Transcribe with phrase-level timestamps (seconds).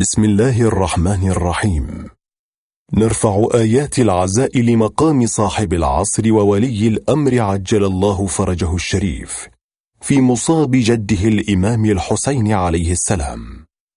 [0.00, 2.08] بسم الله الرحمن الرحيم.
[2.94, 9.48] نرفع آيات العزاء لمقام صاحب العصر وولي الأمر عجل الله فرجه الشريف
[10.00, 13.40] في مصاب جده الإمام الحسين عليه السلام.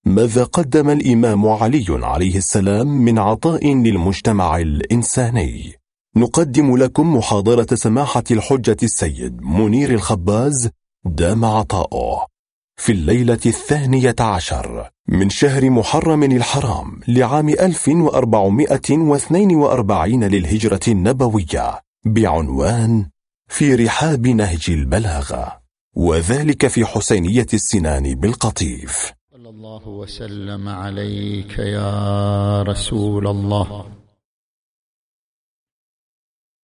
[0.05, 5.73] ماذا قدم الإمام علي عليه السلام من عطاء للمجتمع الإنساني؟
[6.15, 10.69] نقدم لكم محاضرة سماحة الحجة السيد منير الخباز
[11.05, 12.30] دام عطاؤه.
[12.75, 23.09] في الليلة الثانية عشر من شهر محرم الحرام لعام 1442 للهجرة النبوية بعنوان
[23.47, 25.61] في رحاب نهج البلاغة
[25.95, 29.13] وذلك في حسينية السنان بالقطيف.
[29.33, 33.85] صلى الله وسلم عليك يا رسول الله.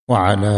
[0.09, 0.57] وعلى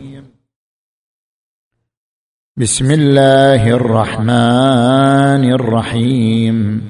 [2.61, 6.81] بسم الله الرحمن الرحيم.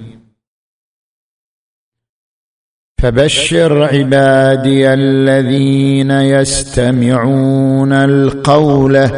[3.01, 9.09] فبشر عبادي الذين يستمعون القول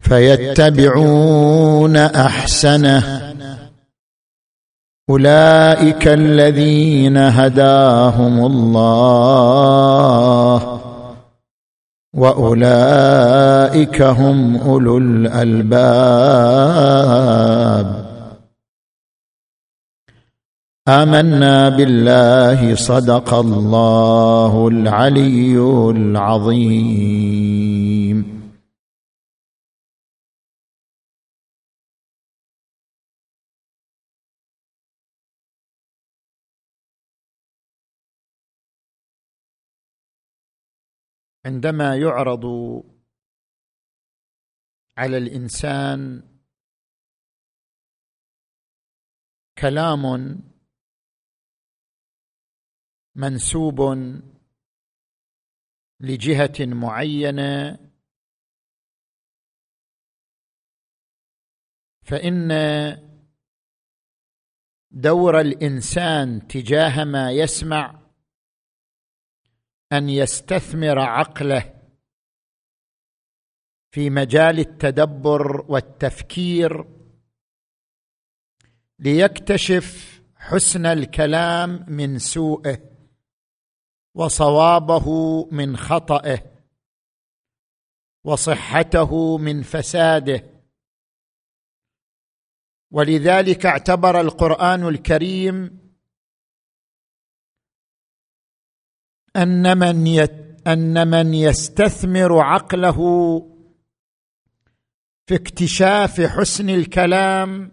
[0.00, 3.34] فيتبعون أحسنه.
[5.10, 10.16] أولئك الذين هداهم الله.
[12.16, 15.76] وأولئك هم أولو الألباب.
[20.88, 25.58] آمنا بالله صدق الله العلي
[25.90, 27.75] العظيم.
[41.46, 42.44] عندما يعرض
[44.98, 46.22] على الإنسان
[49.58, 50.02] كلام
[53.14, 53.80] منسوب
[56.00, 57.78] لجهة معينة
[62.02, 62.48] فإن
[64.90, 68.05] دور الإنسان تجاه ما يسمع
[69.92, 71.74] أن يستثمر عقله
[73.90, 76.84] في مجال التدبر والتفكير
[78.98, 82.78] ليكتشف حسن الكلام من سوءه
[84.14, 85.08] وصوابه
[85.50, 86.52] من خطئه
[88.24, 90.42] وصحته من فساده.
[92.90, 95.85] ولذلك اعتبر القرآن الكريم
[99.36, 100.26] أن من
[100.66, 102.98] أن من يستثمر عقله
[105.26, 107.72] في اكتشاف حسن الكلام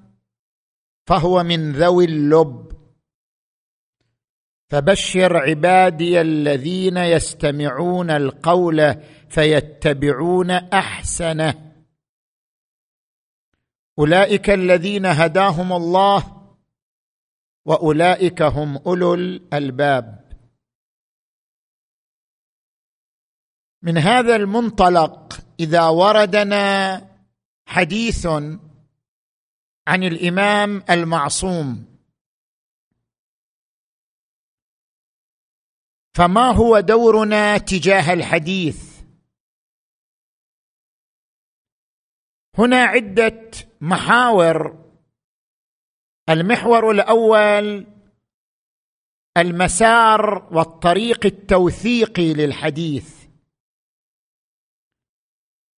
[1.08, 2.74] فهو من ذوي اللب.
[4.70, 8.96] فبشر عبادي الذين يستمعون القول
[9.30, 11.74] فيتبعون أحسنه.
[14.00, 16.44] أولئك الذين هداهم الله
[17.66, 20.23] وأولئك هم أولو الألباب.
[23.84, 27.02] من هذا المنطلق إذا وردنا
[27.66, 28.26] حديث
[29.88, 31.86] عن الإمام المعصوم.
[36.16, 39.02] فما هو دورنا تجاه الحديث؟
[42.58, 43.52] هنا عدة
[43.82, 44.84] محاور.
[46.30, 47.88] المحور الأول
[49.38, 53.23] المسار والطريق التوثيقي للحديث.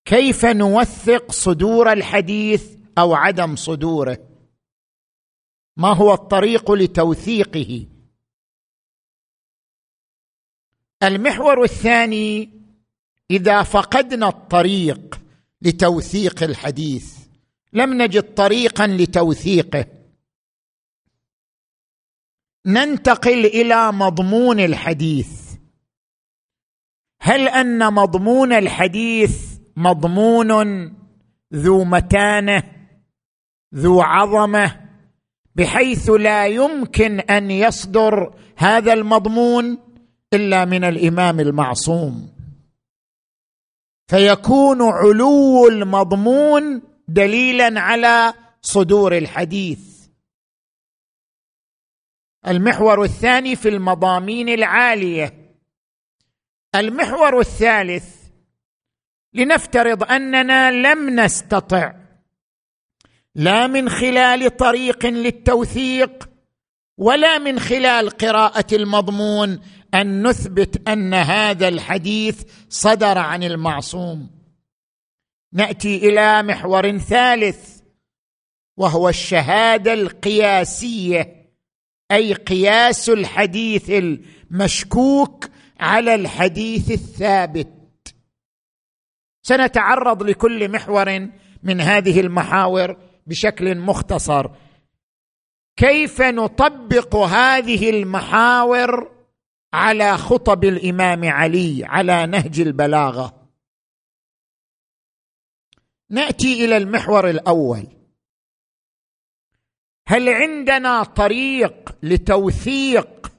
[0.05, 4.29] كيف نوثق صدور الحديث أو عدم صدوره؟
[5.77, 7.87] ما هو الطريق لتوثيقه؟
[11.03, 12.49] المحور الثاني
[13.31, 15.21] إذا فقدنا الطريق
[15.61, 17.17] لتوثيق الحديث
[17.73, 19.85] لم نجد طريقا لتوثيقه.
[22.65, 25.55] ننتقل إلى مضمون الحديث.
[27.21, 30.51] هل أن مضمون الحديث مضمون
[31.53, 32.63] ذو متانه
[33.75, 34.81] ذو عظمة
[35.55, 39.77] بحيث لا يمكن أن يصدر هذا المضمون
[40.33, 42.35] إلا من الإمام المعصوم.
[44.07, 49.79] فيكون علو المضمون دليلا على صدور الحديث.
[52.47, 55.33] المحور الثاني في المضامين العالية.
[56.75, 58.14] المحور الثالث
[59.35, 61.93] لنفترض أننا لم نستطع.
[63.35, 66.29] لا من خلال طريق للتوثيق
[66.97, 69.59] ولا من خلال قراءة المضمون
[69.93, 74.29] أن نثبت أن هذا الحديث صدر عن المعصوم.
[75.53, 77.79] نأتي إلى محور ثالث
[78.77, 81.45] وهو الشهادة القياسية
[82.11, 85.45] أي قياس الحديث المشكوك
[85.79, 87.74] على الحديث الثابت.
[89.45, 91.29] سنتعرض لكل محور
[91.63, 92.97] من هذه المحاور
[93.27, 94.49] بشكل مختصر.
[95.77, 99.11] كيف نطبق هذه المحاور
[99.73, 103.49] على خطب الإمام علي على نهج البلاغة؟
[106.09, 107.87] نأتي إلى المحور الأول.
[110.07, 113.31] هل عندنا طريق لتوثيق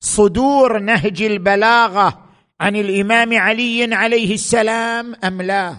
[0.00, 2.29] صدور نهج البلاغة
[2.60, 5.76] عن الإمام علي عليه السلام أم لا؟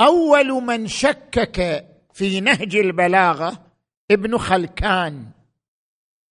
[0.00, 3.66] أول من شكك في نهج البلاغة
[4.10, 5.30] ابن خلكان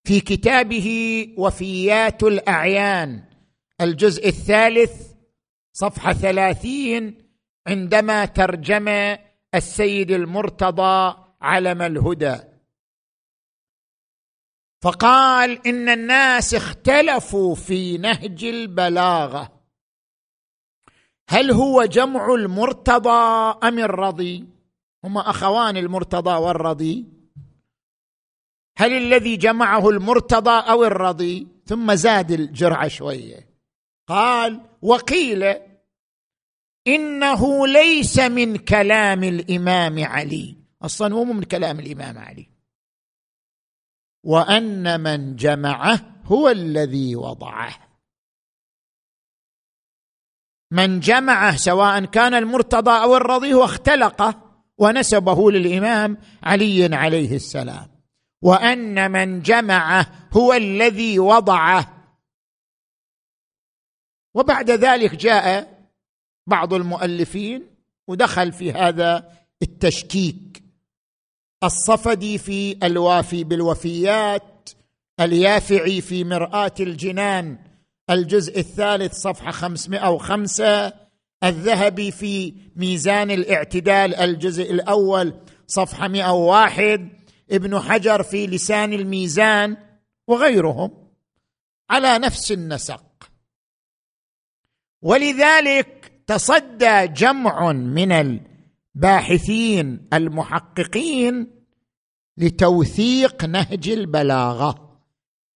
[0.04, 0.90] في كتابه
[1.38, 3.24] وفيات الأعيان
[3.81, 5.12] الجزء الثالث
[5.74, 7.18] صفحة ثلاثين
[7.68, 9.18] عندما ترجم
[9.56, 12.55] السيد المرتضى علم الهدى.
[14.85, 19.51] فقال إن الناس اختلفوا في نهج البلاغة.
[21.29, 24.45] هل هو جمع المرتضى أم الرضي؟
[25.03, 27.05] هما أخوان المرتضى والرضي.
[28.77, 33.49] هل الذي جمعه المرتضى أو الرضي؟ ثم زاد الجرعه شوية.
[34.07, 35.55] قال وقيل
[36.87, 40.55] إنه ليس من كلام الإمام علي.
[40.81, 42.55] أصلا هو من كلام الإمام علي.
[44.25, 47.75] وأن من جمعه هو الذي وضعه.
[50.72, 54.42] من جمعه سواء كان المرتضى أو الرضي هو اختلقه
[54.77, 57.88] ونسبه للإمام علي عليه السلام.
[58.42, 62.12] وأن من جمعه هو الذي وضعه.
[64.33, 65.75] وبعد ذلك جاء
[66.48, 67.75] بعض المؤلفين
[68.07, 69.31] ودخل في هذا
[69.62, 70.64] التشكيك.
[71.63, 74.69] الصفدي في الوافي بالوفيات
[75.19, 77.57] اليافعي في مرآة الجنان
[78.10, 80.94] الجزء الثالث صفحة 505
[81.44, 85.34] الذهبي في ميزان الاعتدال الجزء الأول
[85.68, 87.10] صفحة 101
[87.52, 89.78] ابن حجر في لسان الميزان
[90.28, 90.92] وغيرهم.
[91.90, 93.04] على نفس النسق.
[95.02, 98.40] ولذلك تصدى جمع من
[98.95, 101.47] الباحثين المحققين
[102.38, 105.00] لتوثيق نهج البلاغة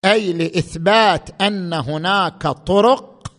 [0.06, 3.33] أي لإثبات أن هناك طرق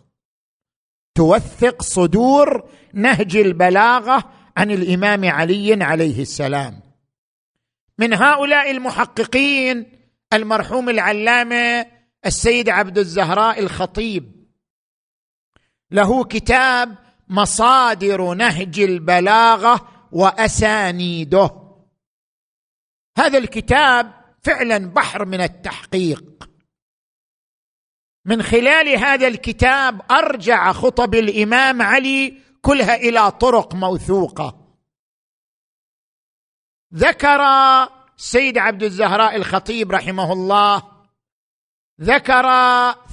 [1.15, 6.79] توثق صدور نهج البلاغة عن الإمام علي عليه السلام.
[7.97, 9.85] من هؤلاء المحققين
[10.33, 11.85] المرحوم العلامة
[12.25, 14.31] السيد عبد الزهراء الخطيب.
[15.91, 16.95] له كتاب
[17.29, 21.49] مصادر نهج البلاغة وأسانيده.
[23.17, 24.13] هذا الكتاب
[24.43, 26.49] فعلا بحر من التحقيق.
[28.25, 34.77] من خلال هذا الكتاب أرجع خطب الإمام علي كلها إلى طرق موثوقة.
[36.93, 37.41] ذكر
[38.17, 40.83] سيد عبد الزهراء الخطيب رحمه الله
[42.01, 42.45] ذكر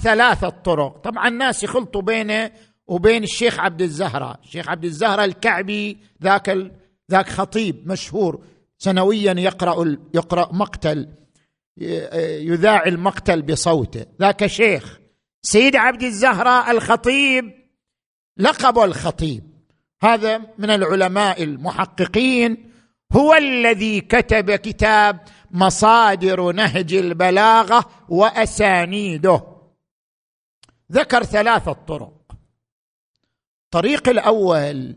[0.03, 0.99] ثلاثة طرق.
[0.99, 2.53] طبعا الناس يخلطوا بينه
[2.87, 4.41] وبين الشيخ عبد الزهراء.
[4.45, 6.78] الشيخ عبد الزهراء الكعبي ذاك.
[7.11, 8.45] ذاك خطيب مشهور
[8.79, 11.09] سنويا يقرأ يقرأ مقتل
[12.41, 14.07] يذاع المقتل بصوته.
[14.21, 14.99] ذاك شيخ
[15.43, 17.45] سيد عبد الزهراء الخطيب
[18.37, 19.45] لقب الخطيب.
[20.03, 22.73] هذا من العلماء المحققين.
[23.13, 29.45] هو الذي كتب كتاب مصادر نهج البلاغة وأسانيده.
[30.93, 32.33] ذكر ثلاثة طرق.
[33.65, 34.97] الطريق الأول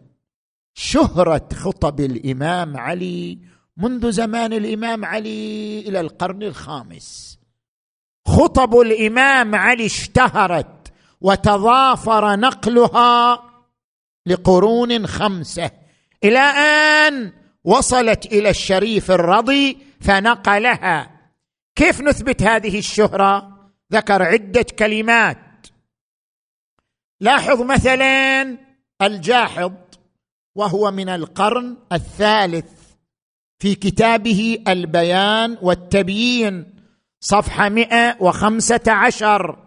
[0.74, 3.40] شهرة خطب الإمام علي
[3.78, 7.40] منذ زمان الإمام علي إلى القرن الخامس.
[8.28, 13.44] خطب الإمام علي اشتهرت وتضافر نقلها
[14.26, 15.72] لقرون خمسة.
[16.24, 21.22] إلى آن وصلت إلى الشريف الرضي فنقلها.
[21.76, 23.58] كيف نثبت هذه الشهرة؟
[23.94, 25.68] ذكر عدة كلمات.
[27.22, 28.58] لاحظ مثلا
[29.02, 29.72] الجاحظ.
[30.56, 32.72] وهو من القرن الثالث
[33.60, 36.74] في كتابه البيان والتبيين
[37.20, 39.58] صفحة مئة وخمسة عشر.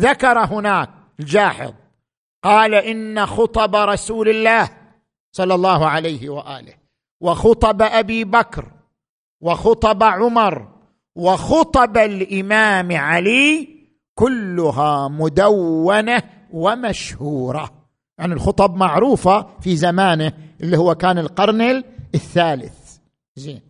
[0.00, 1.72] ذكر هناك الجاحظ
[2.44, 4.70] قال إن خطب رسول الله
[5.32, 6.74] صلى الله عليه وآله
[7.20, 8.72] وخطب أبي بكر
[9.40, 10.68] وخطب عمر
[11.16, 13.68] وخطب الإمام علي
[14.14, 16.22] كلها مدونة
[16.52, 17.81] ومشهورة.
[18.18, 22.96] يعني الخطب معروفة في زمانه اللي هو كان القرن الثالث.
[23.36, 23.60] زين.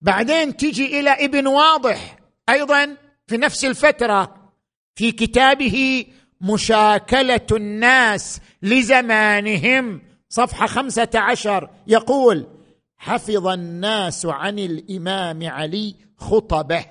[0.00, 4.50] بعدين تجي إلى ابن واضح أيضا في نفس الفترة
[4.94, 6.06] في كتابه
[6.40, 12.46] مشاكلة الناس لزمانهم صفحة خمسة عشر يقول
[12.96, 16.86] حفظ الناس عن الإمام علي خطبه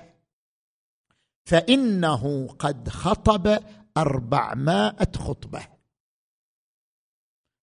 [1.44, 3.58] فإنه قد خطب
[3.96, 5.79] أربعمائة خطبة.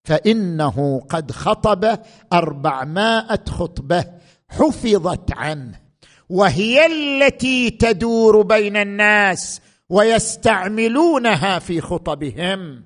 [0.07, 1.99] فإنه قد خطب
[2.33, 4.05] أربعمائة خطبة
[4.49, 5.81] حفظت عنه
[6.29, 12.83] وهي التي تدور بين الناس ويستعملونها في خطبهم.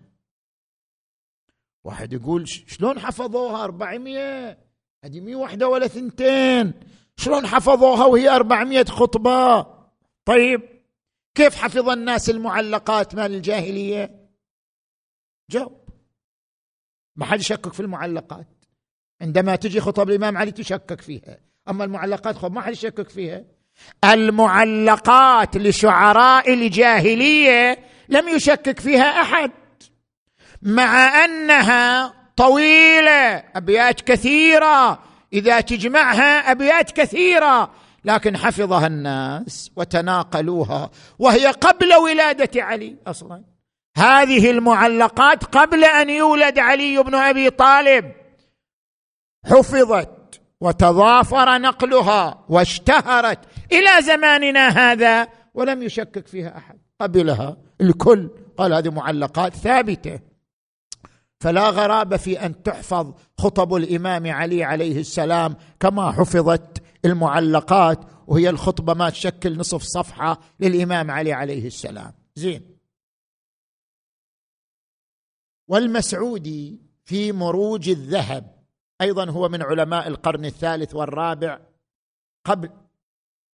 [1.83, 4.57] واحد يقول شلون حفظوها أربعمية
[5.05, 6.73] هذه مية واحدة ولا ثنتين.
[7.17, 9.65] شلون حفظوها وهي أربعمية خطبة؟
[10.25, 10.61] طيب
[11.35, 14.29] كيف حفظ الناس المعلقات مال الجاهلية؟
[15.51, 15.80] جاوب.
[17.21, 18.47] ما حد يشكك في المعلقات.
[19.21, 21.37] عندما تجي خطب الإمام علي تشكك فيها.
[21.69, 23.43] أما المعلقات خب ما حد يشكك فيها.
[24.03, 29.51] المعلقات لشعراء الجاهلية لم يشكك فيها أحد.
[30.61, 35.03] مع أنها طويلة أبيات كثيرة.
[35.33, 37.71] إذا تجمعها أبيات كثيرة.
[38.05, 40.89] لكن حفظها الناس وتناقلوها.
[41.19, 43.50] وهي قبل ولادة علي أصلا.
[43.97, 48.11] هذه المعلقات قبل أن يولد علي بن أبي طالب.
[49.45, 53.39] حفظت وتضافر نقلها واشتهرت
[53.71, 56.79] إلى زماننا هذا ولم يشكك فيها أحد.
[57.01, 60.19] قبلها الكل قال هذه معلقات ثابتة.
[61.39, 68.93] فلا غرابة في أن تحفظ خطب الإمام علي عليه السلام كما حفظت المعلقات وهي الخطبة
[68.93, 72.13] ما تشكل نصف صفحة للإمام علي عليه السلام.
[72.35, 72.70] زين.
[75.71, 78.63] والمسعودي في مروج الذهب
[79.01, 81.59] أيضا هو من علماء القرن الثالث والرابع
[82.45, 82.69] قبل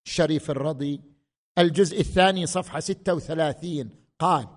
[0.05, 1.01] الشريف الرضي.
[1.57, 4.47] الجزء الثاني صفحة 36 قال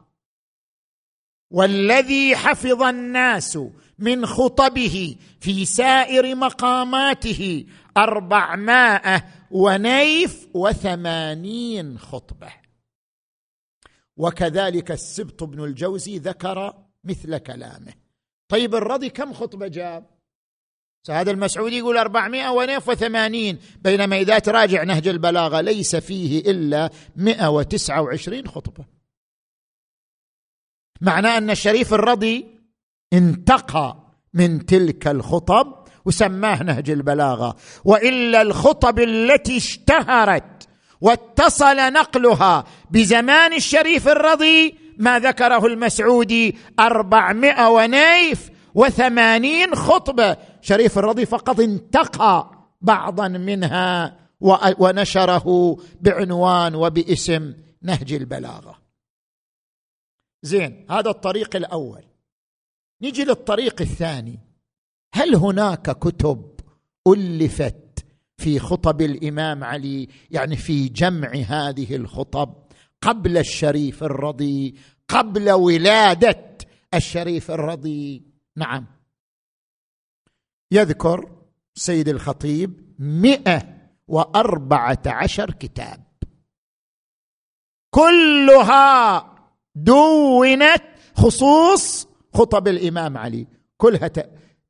[1.51, 3.59] والذي حفظ الناس
[3.99, 12.53] من خطبه في سائر مقاماته أربعمائة ونيف وثمانين خطبة.
[14.17, 17.93] وكذلك السبط بن الجوزي ذكر مثل كلامه.
[18.49, 20.21] طيب الرضي كم خطبة جاب؟
[21.11, 23.59] هذا المسعودي يقول أربعمائة ونيف وثمانين.
[23.81, 28.85] بينما إذا تراجع نهج البلاغة ليس فيه إلا مئة وتسعة وعشرين خطبة.
[31.01, 32.47] معناه أن الشريف الرضي
[33.13, 33.97] انتقى
[34.35, 37.57] من تلك الخطب وسماه نهج البلاغة.
[37.85, 40.69] وإلا الخطب التي اشتهرت
[41.01, 50.37] واتصل نقلها بزمان الشريف الرضي ما ذكره المسعودي أربعمائة ونيف وثمانين خطبة.
[50.61, 54.17] شريف الرضي فقط انتقى بعضا منها
[54.79, 58.81] ونشره بعنوان وباسم نهج البلاغة.
[60.43, 62.05] زين هذا الطريق الأول.
[63.03, 64.39] نجي للطريق الثاني.
[65.15, 66.61] هل هناك كتب
[67.07, 68.05] ألفت
[68.37, 72.55] في خطب الإمام علي؟ يعني في جمع هذه الخطب.
[73.03, 74.75] قبل الشريف الرضي
[75.09, 76.59] قبل ولادة
[76.95, 78.23] الشريف الرضي.
[78.57, 78.87] نعم.
[80.73, 81.31] يذكر
[81.75, 83.63] سيد الخطيب مئة
[84.09, 86.05] وأربعة عشر كتاب.
[87.91, 89.27] كلها
[89.75, 90.83] دونت
[91.17, 93.47] خصوص خطب الإمام علي.
[93.77, 94.11] كلها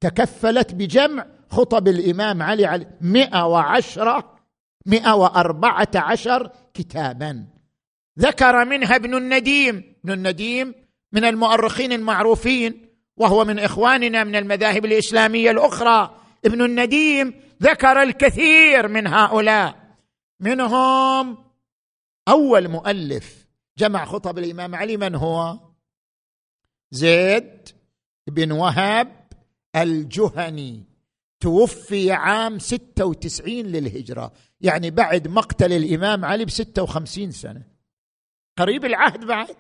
[0.00, 4.36] تكفلت بجمع خطب الإمام علي مئة وعشرة
[4.86, 7.59] مئة وأربعة عشر كتابا.
[8.18, 9.94] ذكر منها ابن النديم.
[10.04, 10.74] ابن النديم
[11.12, 12.86] من المؤرخين المعروفين
[13.16, 16.16] وهو من إخواننا من المذاهب الإسلامية الأخرى.
[16.44, 19.96] ابن النديم ذكر الكثير من هؤلاء.
[20.40, 21.38] منهم
[22.28, 23.46] أول مؤلف
[23.78, 25.58] جمع خطب الإمام علي من هو؟
[26.90, 27.68] زيد
[28.26, 29.26] بن وهب
[29.76, 30.84] الجهني.
[31.40, 37.69] توفي عام 96 للهجرة يعني بعد مقتل الإمام علي ب 56 سنة.
[38.58, 39.56] قريب العهد بعد.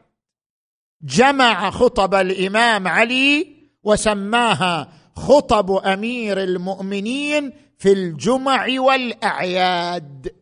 [1.02, 10.36] جمع خطب الإمام علي وسماها خطب أمير المؤمنين في الجمع والأعياد.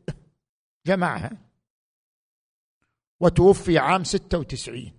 [0.87, 1.31] جمعها.
[3.21, 4.93] وتوفي عام 96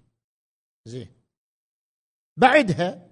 [0.86, 1.08] زين.
[2.38, 3.10] بعدها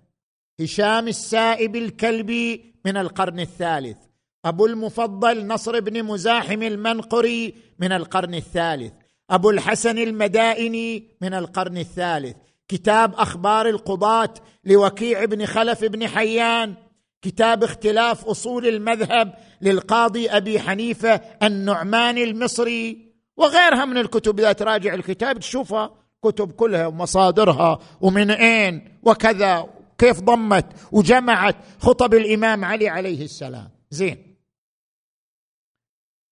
[0.60, 3.98] هشام السائب الكلبي من القرن الثالث.
[4.46, 8.94] أبو المفضل نصر بن مزاحم المنقري من القرن الثالث.
[9.29, 12.38] أبو الحسن المدائني من القرن الثالث.
[12.67, 16.75] كتاب أخبار القضاة لوكيع بن خلف بن حيان.
[17.22, 23.13] كتاب اختلاف أصول المذهب للقاضي أبي حنيفة النعمان المصري.
[23.38, 25.91] وغيرها من الكتب إذا تراجع الكتاب تشوفها
[26.24, 31.55] كتب كلها ومصادرها ومن أين وكذا كيف ضمت وجمعت.
[31.79, 33.69] خطب الإمام علي عليه السلام.
[33.89, 34.36] زين.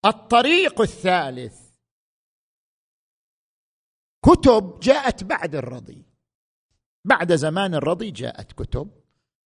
[0.05, 1.64] الطريق الثالث.
[4.25, 6.05] كتب جاءت بعد الرضي.
[7.05, 8.89] بعد زمان الرضي جاءت كتب.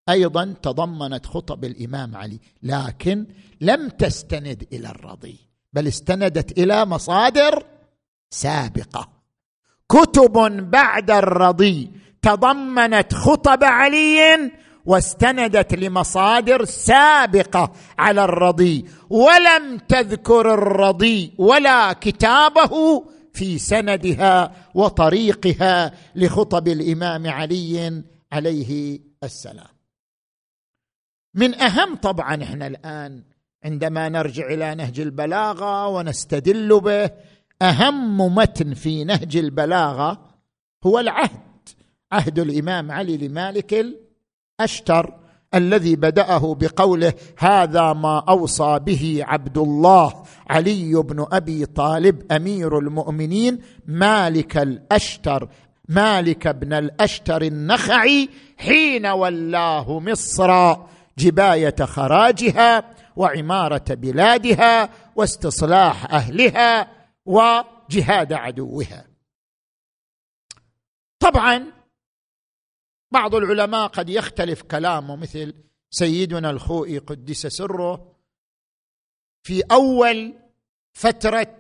[0.10, 3.26] أيضا تضمنت خطب الإمام علي لكن
[3.62, 5.38] لم تستند إلى الرضي
[5.74, 7.66] بل استندت إلى مصادر
[8.30, 9.10] سابقة.
[9.90, 10.32] كتب
[10.72, 14.52] بعد الرضي تضمنت خطب علي
[14.86, 27.28] واستندت لمصادر سابقة على الرضي ولم تذكر الرضي ولا كتابه في سندها وطريقها لخطب الإمام
[27.28, 29.68] علي عليه السلام.
[31.34, 33.24] من أهم طبعا إحنا الآن
[33.64, 37.12] عندما نرجع إلى نهج البلاغة ونستدل به
[37.62, 40.30] أهم متن في نهج البلاغة
[40.84, 41.70] هو العهد
[42.12, 43.96] عهد الإمام علي لمالك
[44.60, 45.20] الأشتر.
[45.54, 53.62] الذي بدأه بقوله هذا ما أوصى به عبد الله علي بن أبي طالب أمير المؤمنين
[53.86, 55.50] مالك الأشتر
[55.90, 60.76] مالك بن الأشتر النخعي حين ولاه مصر
[61.18, 62.84] جباية خراجها
[63.16, 66.88] وعمارة بلادها واستصلاح أهلها
[67.26, 69.06] وجهاد عدوها.
[71.20, 71.79] طبعا
[73.12, 75.54] بعض العلماء قد يختلف كلامه مثل
[75.92, 78.16] سيدنا الخوئي قدس سره
[79.44, 80.34] في أول
[80.94, 81.56] فترة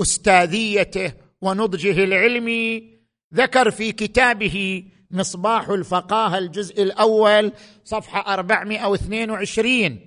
[0.00, 2.98] أستاذيته ونضجه العلمي
[3.34, 7.52] ذكر في كتابه مصباح الفقاهة الجزء الأول
[7.84, 10.00] صفحة 422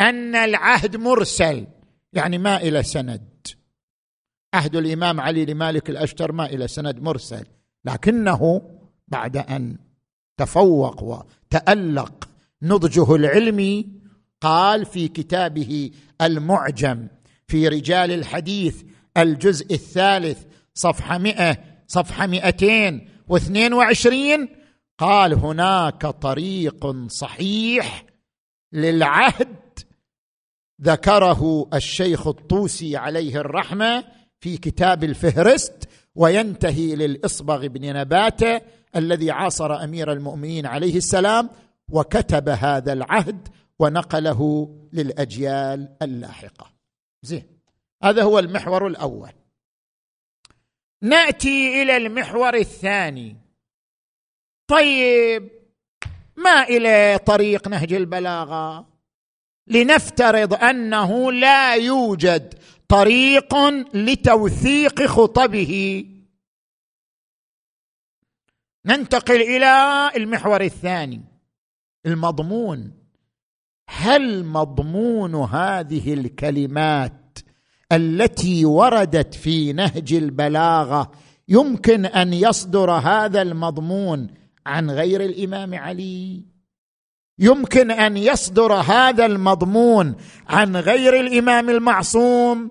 [0.00, 1.66] أن العهد مرسل
[2.12, 3.46] يعني ما إلى سند.
[4.54, 7.46] عهد الإمام علي لمالك الأشتر ما إلى سند مرسل
[7.84, 8.70] لكنه
[9.08, 9.78] بعد أن
[10.36, 12.28] تفوق وتألق.
[12.62, 13.86] نضجه العلمي
[14.40, 17.08] قال في كتابه المعجم
[17.48, 18.82] في رجال الحديث
[19.16, 20.38] الجزء الثالث
[20.74, 24.48] صفحة مئة صفحة مئتين واثنين وعشرين.
[24.98, 28.04] قال هناك طريق صحيح
[28.72, 29.56] للعهد
[30.82, 34.04] ذكره الشيخ الطوسي عليه الرحمة
[34.40, 38.60] في كتاب الفهرست وينتهي للإصبغ بن نباتة
[38.96, 41.50] الذي عاصر أمير المؤمنين عليه السلام
[41.88, 46.70] وكتب هذا العهد ونقله للأجيال اللاحقة.
[47.22, 47.46] زين.
[48.02, 49.30] هذا هو المحور الأول.
[51.02, 53.36] نأتي إلى المحور الثاني.
[54.68, 55.50] طيب
[56.36, 58.86] ما إلى طريق نهج البلاغة؟
[59.66, 62.54] لنفترض أنه لا يوجد
[62.88, 63.54] طريق
[63.94, 66.04] لتوثيق خطبه.
[68.86, 71.20] ننتقل إلى المحور الثاني
[72.06, 72.92] المضمون.
[73.88, 77.38] هل مضمون هذه الكلمات
[77.92, 81.10] التي وردت في نهج البلاغة
[81.48, 84.28] يمكن أن يصدر هذا المضمون
[84.66, 86.42] عن غير الإمام علي؟
[87.38, 90.14] يمكن أن يصدر هذا المضمون
[90.48, 92.70] عن غير الإمام المعصوم؟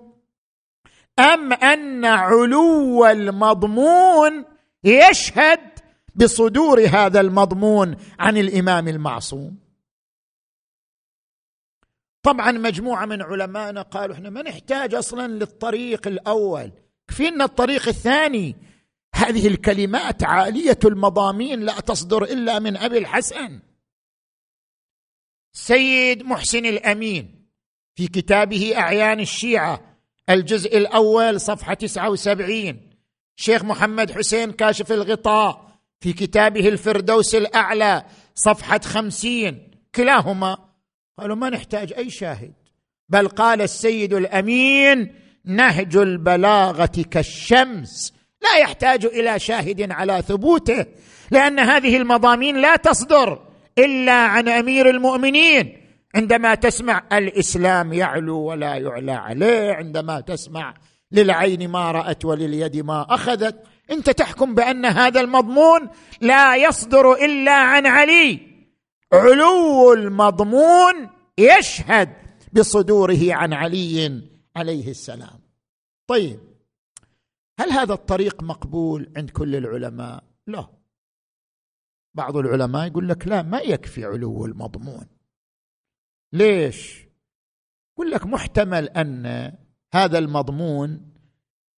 [1.18, 4.44] أم أن علو المضمون
[4.84, 5.73] يشهد
[6.14, 9.58] بصدور هذا المضمون عن الإمام المعصوم.
[12.22, 16.72] طبعا مجموعة من علمائنا قالوا إحنا ما نحتاج أصلا للطريق الأول.
[17.08, 18.56] كفينا الطريق الثاني
[19.14, 23.60] هذه الكلمات عالية المضامين لا تصدر إلا من أبي الحسن.
[25.52, 27.48] سيد محسن الأمين
[27.94, 29.98] في كتابه أعيان الشيعة
[30.30, 32.90] الجزء الأول صفحة 79
[33.36, 38.04] شيخ محمد حسين كاشف الغطاء في كتابه الفردوس الأعلى
[38.34, 40.58] صفحة خمسين كلاهما.
[41.18, 42.52] قالوا ما نحتاج أي شاهد.
[43.08, 48.12] بل قال السيد الأمين نهج البلاغة كالشمس.
[48.42, 50.86] لا يحتاج إلى شاهد على ثبوته
[51.30, 53.38] لأن هذه المضامين لا تصدر
[53.78, 55.80] إلا عن أمير المؤمنين.
[56.14, 60.74] عندما تسمع الإسلام يعلو ولا يعلى عليه عندما تسمع
[61.12, 63.73] للعين ما رأت ولليد ما أخذت.
[63.90, 65.88] انت تحكم بأن هذا المضمون
[66.20, 68.40] لا يصدر إلا عن علي.
[69.12, 72.16] علو المضمون يشهد
[72.52, 74.22] بصدوره عن علي
[74.56, 75.40] عليه السلام.
[76.06, 76.40] طيب
[77.60, 80.68] هل هذا الطريق مقبول عند كل العلماء؟ لا.
[82.14, 85.06] بعض العلماء يقول لك لا ما يكفي علو المضمون.
[86.32, 87.04] ليش؟
[87.94, 89.52] يقول لك محتمل أن
[89.94, 91.13] هذا المضمون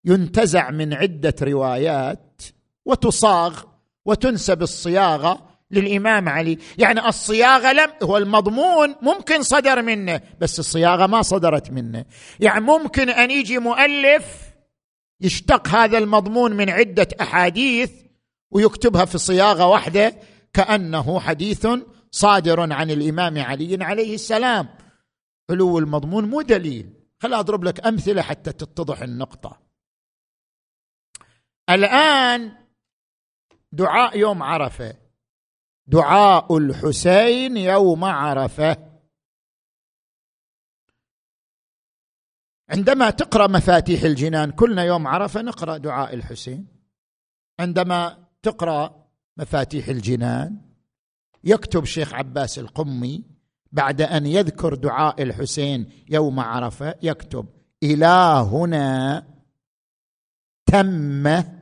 [0.06, 2.42] ينتزع من عدة روايات
[2.84, 3.62] وتصاغ
[4.04, 6.58] وتنسب الصياغة للإمام علي.
[6.78, 12.04] يعني الصياغة لم هو المضمون ممكن صدر منه بس الصياغة ما صدرت منه.
[12.40, 14.24] يعني ممكن أن يجي مؤلف
[15.20, 17.90] يشتق هذا المضمون من عدة أحاديث
[18.50, 20.16] ويكتبها في صياغة واحدة
[20.52, 21.66] كأنه حديث
[22.10, 24.68] صادر عن الإمام علي عليه السلام.
[25.50, 26.90] علو المضمون مو دليل.
[27.18, 29.65] خل أضرب لك أمثلة حتى تتضح النقطة.
[31.70, 32.52] الآن
[33.72, 34.96] دعاء يوم عرفة.
[35.86, 38.76] دعاء الحسين يوم عرفة.
[42.70, 46.66] عندما تقرأ مفاتيح الجنان كلنا يوم عرفة نقرأ دعاء الحسين.
[47.60, 50.60] عندما تقرأ مفاتيح الجنان
[51.44, 53.24] يكتب شيخ عباس القمي
[53.72, 57.46] بعد أن يذكر دعاء الحسين يوم عرفة يكتب
[57.82, 59.26] إلى هنا
[60.66, 61.55] تم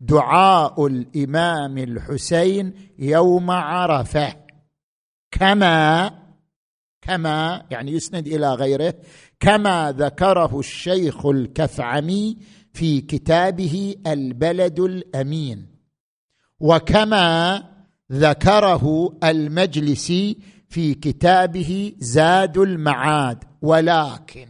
[0.00, 4.36] دعاء الإمام الحسين يوم عرفة.
[5.30, 6.10] كما
[7.02, 8.94] كما يعني يسند إلى غيره
[9.40, 12.36] كما ذكره الشيخ الكفعمي
[12.72, 15.66] في كتابه البلد الأمين.
[16.60, 17.62] وكما
[18.12, 23.44] ذكره المجلسي في كتابه زاد المعاد.
[23.62, 24.48] ولكن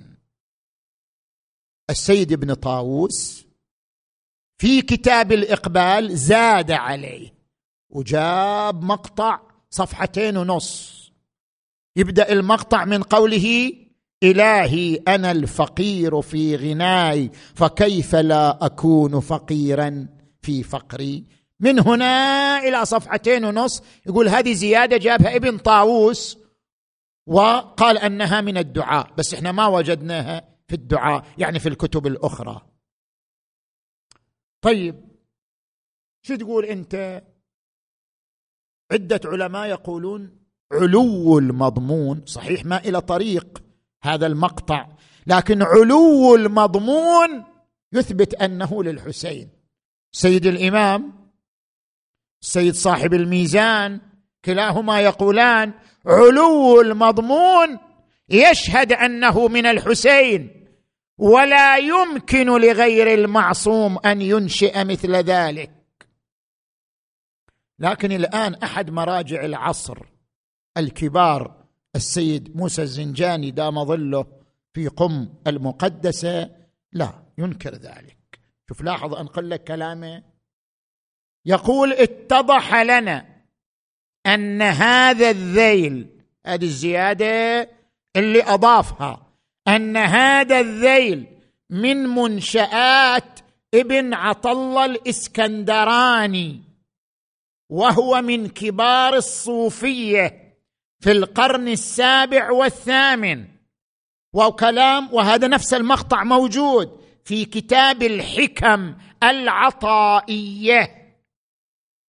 [1.91, 3.46] السيد ابن طاووس
[4.59, 7.35] في كتاب الإقبال زاد عليه
[7.90, 9.40] وجاب مقطع
[9.71, 10.97] صفحتين ونص.
[11.97, 13.73] يبدأ المقطع من قوله
[14.23, 20.09] إلهي أنا الفقير في غناي فكيف لا أكون فقيرا
[20.42, 21.25] في فقري؟
[21.61, 26.38] من هنا إلى صفحتين ونص يقول هذه زيادة جابها ابن طاووس
[27.27, 32.66] وقال أنها من الدعاء بس إحنا ما وجدناها في الدعاء يعني في الكتب الأخرى.
[34.67, 34.95] طيب
[36.23, 37.23] شو تقول أنت؟
[38.93, 43.63] عدة علماء يقولون علو المضمون صحيح ما إلى طريق
[44.03, 44.89] هذا المقطع
[45.27, 47.45] لكن علو المضمون
[47.93, 49.49] يثبت أنه للحسين.
[50.13, 51.31] سيد الإمام
[52.43, 54.01] السيد صاحب الميزان
[54.45, 55.75] كلاهما يقولان
[56.07, 57.79] علو المضمون
[58.29, 60.66] يشهد أنه من الحسين.
[61.19, 65.71] ولا يمكن لغير المعصوم أن ينشئ مثل ذلك.
[67.79, 69.99] لكن الآن أحد مراجع العصر
[70.77, 71.65] الكبار
[71.97, 74.27] السيد موسى الزنجاني دام ظله
[74.73, 76.51] في قم المقدسة
[76.93, 78.41] لا ينكر ذلك.
[78.69, 80.23] شوف لاحظ انقل لك كلامه.
[81.47, 83.37] يقول اتضح لنا
[84.27, 87.71] أن هذا الذيل هذه الزيادة
[88.17, 89.26] اللي أضافها
[89.69, 91.27] أن هذا الذيل
[91.71, 93.41] من منشآت
[93.75, 96.63] ابن عطلة الإسكندراني
[97.71, 100.55] وهو من كبار الصوفية
[101.01, 103.45] في القرن السابع والثامن.
[104.33, 111.07] وكلام وهذا نفس المقطع موجود في كتاب الحكم العطائية.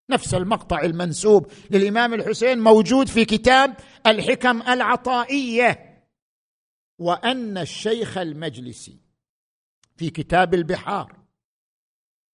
[0.09, 3.73] نفس المقطع المنسوب للإمام الحسين موجود في كتاب
[4.07, 5.86] الحكم العطائية.
[6.99, 8.97] وأن الشيخ المجلسي
[9.95, 11.15] في كتاب البحار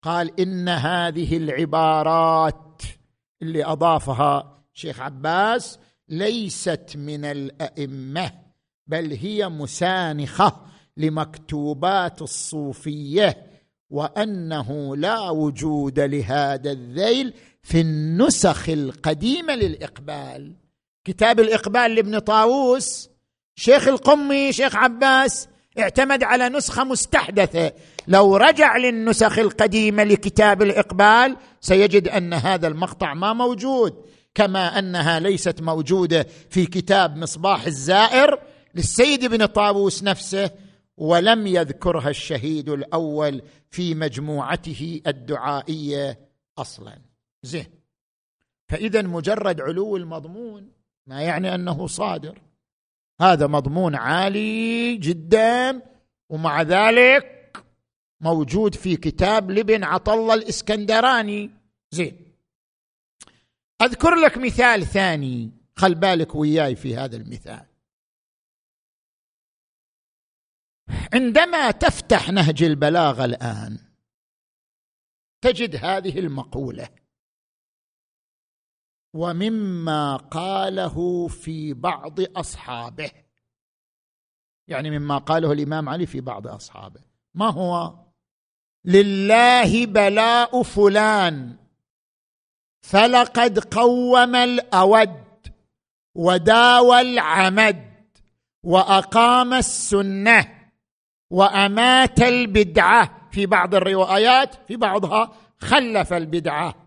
[0.02, 2.82] قال إن هذه العبارات
[3.42, 8.32] اللي أضافها شيخ عباس ليست من الأئمة
[8.88, 10.66] بل هي مسانخة
[10.98, 13.48] لمكتوبات الصوفية
[13.90, 20.56] وأنه لا وجود لهذا الذيل في النسخ القديمة للإقبال.
[21.04, 23.10] كتاب الإقبال لابن طاووس
[23.56, 25.48] شيخ القمي شيخ عباس
[25.80, 27.74] اعتمد على نسخة مستحدثة.
[28.08, 35.62] لو رجع للنسخ القديمة لكتاب الإقبال سيجد أن هذا المقطع ما موجود كما أنها ليست
[35.62, 38.40] موجودة في كتاب مصباح الزائر
[38.76, 40.52] للسيد بن طاووس نفسه
[40.98, 46.20] ولم يذكرها الشهيد الأول في مجموعته الدعائية
[46.58, 47.02] أصلا.
[47.44, 47.66] زين.
[48.70, 50.72] فإذا مجرد علو المضمون
[51.08, 52.42] ما يعني أنه صادر.
[53.22, 55.82] هذا مضمون عالي جدا
[56.30, 57.66] ومع ذلك
[58.22, 61.52] موجود في كتاب لبن عطلة الإسكندراني.
[61.92, 62.34] زين.
[63.82, 67.66] أذكر لك مثال ثاني خل بالك وياي في هذا المثال.
[71.14, 73.80] عندما تفتح نهج البلاغة الآن
[75.42, 77.03] تجد هذه المقولة.
[79.14, 83.12] ومما قاله في بعض أصحابه.
[84.68, 87.02] يعني مما قاله الإمام علي في بعض أصحابه.
[87.34, 87.94] ما هو؟
[88.86, 91.58] لله بلاء فلان
[92.82, 95.24] فلقد قوم الأود
[96.16, 97.94] وداوى العمد
[98.64, 100.72] وأقام السنة
[101.30, 103.24] وأمات البدعة.
[103.32, 106.83] في بعض الروايات في بعضها خلف البدعة.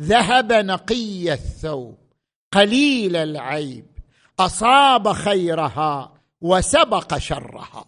[0.00, 2.12] ذهب نقي الثوب
[2.52, 3.98] قليل العيب
[4.38, 7.84] أصاب خيرها وسبق شرها.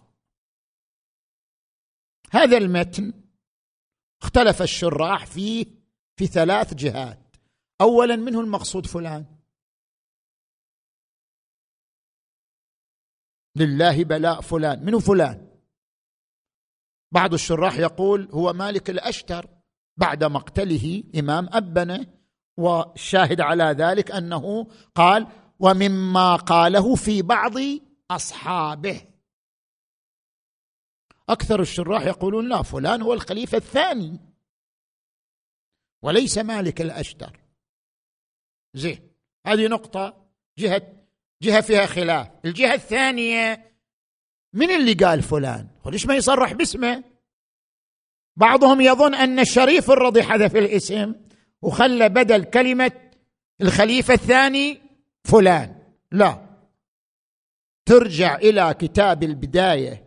[2.31, 3.13] هذا المتن
[4.21, 5.65] اختلف الشراح فيه
[6.15, 7.35] في ثلاث جهات.
[7.81, 9.25] اولا منه المقصود فلان.
[13.55, 14.85] لله بلاء فلان.
[14.85, 15.59] منه فلان.
[17.11, 19.54] بعض الشراح يقول هو مالك الأشتر.
[19.97, 22.05] بعد مقتله إمام أبنه
[22.57, 25.27] والشاهد على ذلك أنه قال
[25.59, 27.53] ومما قاله في بعض
[28.11, 29.01] أصحابه.
[31.29, 34.19] أكثر الشراح يقولون لا فلان هو الخليفة الثاني
[36.03, 37.39] وليس مالك الأشتر.
[38.73, 39.09] زين
[39.47, 40.27] هذه نقطة
[40.57, 41.05] جهة
[41.41, 42.31] جهة فيها خلاف.
[42.45, 43.71] الجهة الثانية
[44.53, 47.14] من اللي قال فلان؟ ليش ما يصرح باسمه؟
[48.37, 51.15] بعضهم يظن أن الشريف الرضي حذف الاسم
[51.61, 52.91] وخلى بدل كلمة
[53.61, 54.81] الخليفة الثاني
[55.23, 55.75] فلان.
[56.11, 56.45] لا.
[57.85, 60.03] ترجع إلى كتاب البداية.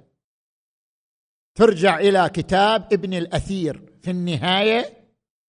[1.54, 4.98] ترجع إلى كتاب ابن الأثير في النهاية.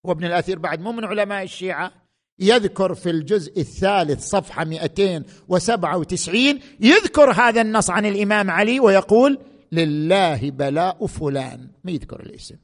[0.04, 1.92] وابن الأثير بعد مو من علماء الشيعة.
[2.38, 9.38] يذكر في الجزء الثالث صفحة 297 يذكر هذا النص عن الإمام علي ويقول
[9.72, 11.68] لله بلاء فلان.
[11.84, 12.56] ما يذكر الاسم.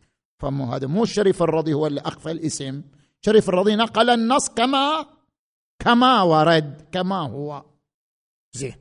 [0.42, 2.82] فمو هذا مو الشريف الرضي هو اللي أخفى الاسم.
[3.20, 5.06] شريف الرضي نقل النص كما
[5.78, 7.64] كما ورد كما هو.
[8.52, 8.76] زين.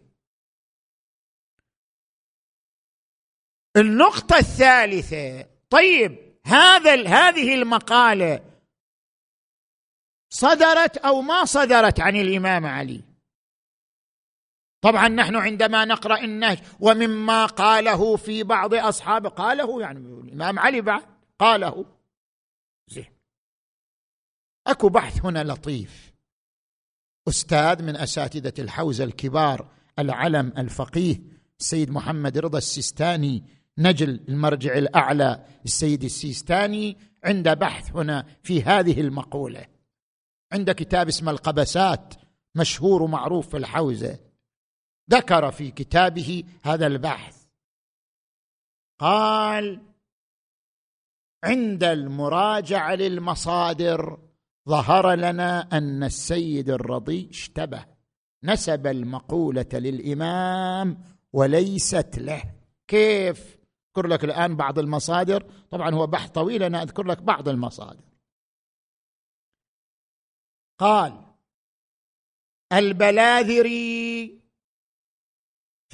[3.77, 5.47] النقطة الثالثة.
[5.69, 8.55] طيب هذا هذه المقالة
[10.29, 13.03] صدرت أو ما صدرت عن الإمام علي؟
[14.81, 21.14] طبعا نحن عندما نقرأ النهج ومما قاله في بعض أصحابه قاله يعني الإمام علي بعد.
[21.39, 21.85] قاله.
[22.87, 23.05] زين.
[24.67, 26.13] أكو بحث هنا لطيف.
[27.27, 31.21] أستاذ من أساتذة الحوزة الكبار العلم الفقيه
[31.59, 33.43] السيد محمد رضا السيستاني
[33.77, 39.65] نجل المرجع الأعلى السيد السيستاني عنده بحث هنا في هذه المقولة.
[40.51, 42.13] عنده كتاب اسمه القبسات
[42.55, 44.19] مشهور ومعروف في الحوزة.
[45.11, 47.45] ذكر في كتابه هذا البحث.
[48.99, 49.94] قال
[51.43, 54.17] عند المراجعة للمصادر
[54.69, 57.85] ظهر لنا أن السيد الرضي اشتبه
[58.43, 62.43] نسب المقولة للإمام وليست له.
[62.87, 65.43] كيف؟ أذكر لك الآن بعض المصادر.
[65.71, 68.03] طبعا هو بحث طويل أنا أذكر لك بعض المصادر.
[70.79, 71.25] قال
[72.73, 74.44] البلاذري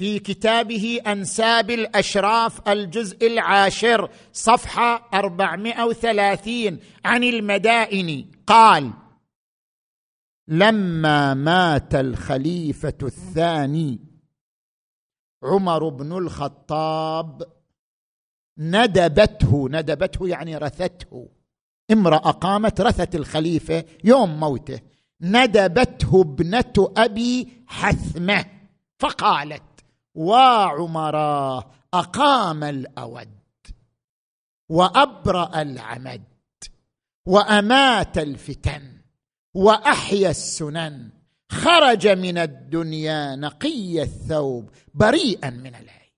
[0.02, 8.30] في كتابه أنساب الأشراف الجزء العاشر صفحة 430 عن المدائن.
[8.46, 8.92] قال
[10.48, 13.98] لما مات الخليفة الثاني
[15.42, 17.42] عمر بن الخطاب
[18.58, 21.28] ندبته ندبته يعني رثته.
[21.90, 24.80] امرأة قامت رثت الخليفة يوم موته.
[25.20, 28.44] ندبته ابنة أبي حثمة
[28.98, 29.62] فقالت
[30.14, 33.42] وعمرا أقام الأود
[34.68, 36.24] وأبرأ العمد
[37.26, 39.00] وأمات الفتن
[39.54, 41.10] وأحيا السنن
[41.50, 46.12] خرج من الدنيا نقي الثوب بريئا من العين.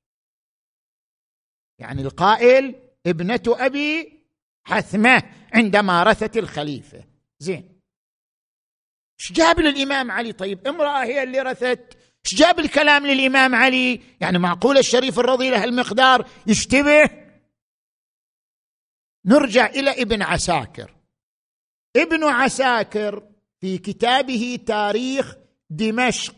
[1.79, 2.75] يعني القائل
[3.07, 4.21] ابنة أبي
[4.65, 5.23] حثمة
[5.55, 7.05] عندما رثت الخليفة.
[7.39, 7.81] زين.
[9.21, 14.39] إيش جاب للإمام علي؟ طيب امرأة هي اللي رثت إيش جاب الكلام للإمام علي؟ يعني
[14.39, 17.11] معقول الشريف الرضي له المقدار يشتبه؟
[19.27, 20.95] نرجع إلى ابن عساكر.
[21.97, 23.29] ابن عساكر
[23.61, 25.37] في كتابه تاريخ
[25.71, 26.35] دمشق.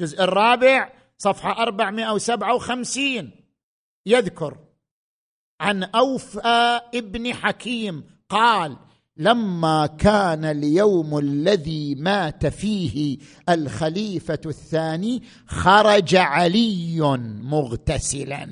[0.00, 3.30] الجزء الرابع صفحة 457
[4.06, 4.58] يذكر
[5.60, 8.76] عن أوفى ابن حكيم قال
[9.18, 17.00] لما كان اليوم الذي مات فيه الخليفة الثاني خرج علي
[17.42, 18.48] مغتسلا.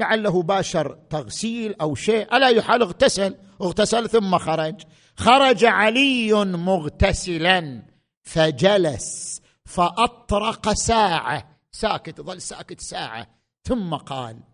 [0.00, 4.82] لعله باشر تغسيل أو شيء ألا يحال اغتسل؟ اغتسل ثم خرج.
[5.16, 7.82] خرج علي مغتسلا
[8.22, 13.26] فجلس فأطرق ساعة ساكت ظل ساكت ساعة
[13.64, 14.49] ثم قال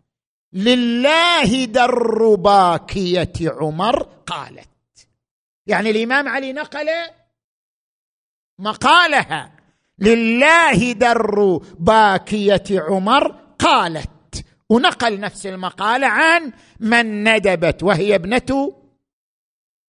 [0.52, 4.68] لله در باكية عمر قالت.
[5.66, 6.88] يعني الإمام علي نقل
[8.58, 9.52] مقالها.
[9.98, 13.28] لله در باكية عمر
[13.58, 14.44] قالت.
[14.68, 18.76] ونقل نفس المقاله عن من ندبت وهي ابنة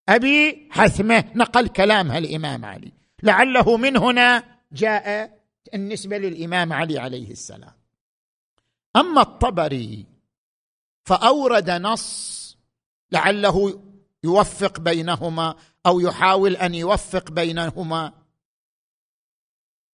[0.09, 1.23] أبي حثمة.
[1.35, 2.91] نقل كلامها الإمام علي.
[3.23, 5.37] لعله من هنا جاء
[5.73, 7.73] النسبة للإمام علي عليه السلام.
[8.95, 10.16] أما الطبري
[11.07, 12.57] فأورد نص
[13.11, 13.83] لعله
[14.23, 18.13] يوفق بينهما أو يحاول أن يوفق بينهما.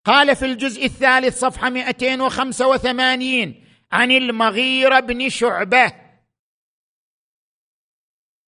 [0.06, 5.94] قال في الجزء الثالث صفحة 285 عن المغيرة بن شعبة.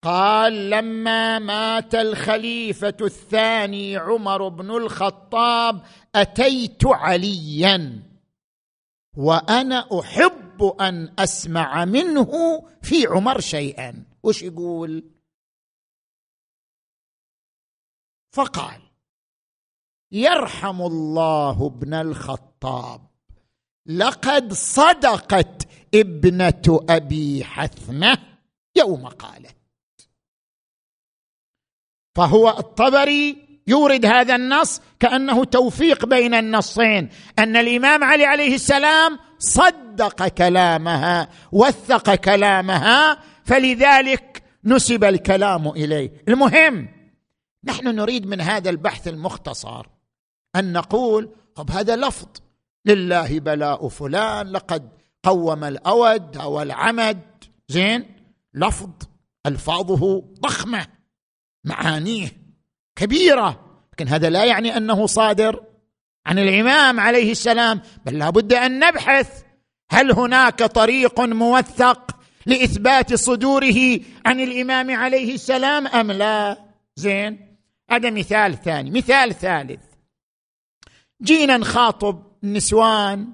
[0.02, 5.82] قال لما مات الخليفة الثاني عمر بن الخطاب
[6.14, 8.02] أتيت عليا
[9.16, 10.45] وأنا أحب
[10.80, 14.04] أن أسمع منه في عمر شيئا.
[14.22, 15.10] وش يقول؟
[18.32, 18.80] فقال
[20.12, 23.00] يرحم الله ابن الخطاب.
[23.86, 28.18] لقد صدقت ابنة أبي حثمة
[28.76, 29.56] يوم قالت.
[32.16, 40.28] فهو الطبري يورد هذا النص كأنه توفيق بين النصين أن الإمام علي عليه السلام صدق
[40.28, 46.12] كلامها وثق كلامها فلذلك نسب الكلام إليه.
[46.28, 46.88] المهم
[47.64, 49.86] نحن نريد من هذا البحث المختصر
[50.56, 52.28] أن نقول طب هذا لفظ
[52.86, 54.88] لله بلاء فلان لقد
[55.22, 57.20] قوم الأود أو العمد.
[57.68, 58.06] زين؟
[58.54, 58.90] لفظ
[59.46, 60.86] ألفاظه ضخمة
[61.64, 62.28] معانيه
[62.96, 65.65] كبيرة لكن هذا لا يعني أنه صادر.
[66.26, 69.42] عن الإمام عليه السلام بل لابد أن نبحث
[69.90, 76.58] هل هناك طريق موثق لإثبات صدوره عن الإمام عليه السلام أم لا؟
[76.96, 77.58] زين
[77.90, 79.80] هذا مثال ثاني مثال ثالث.
[81.22, 83.28] جينا نخاطب النسوان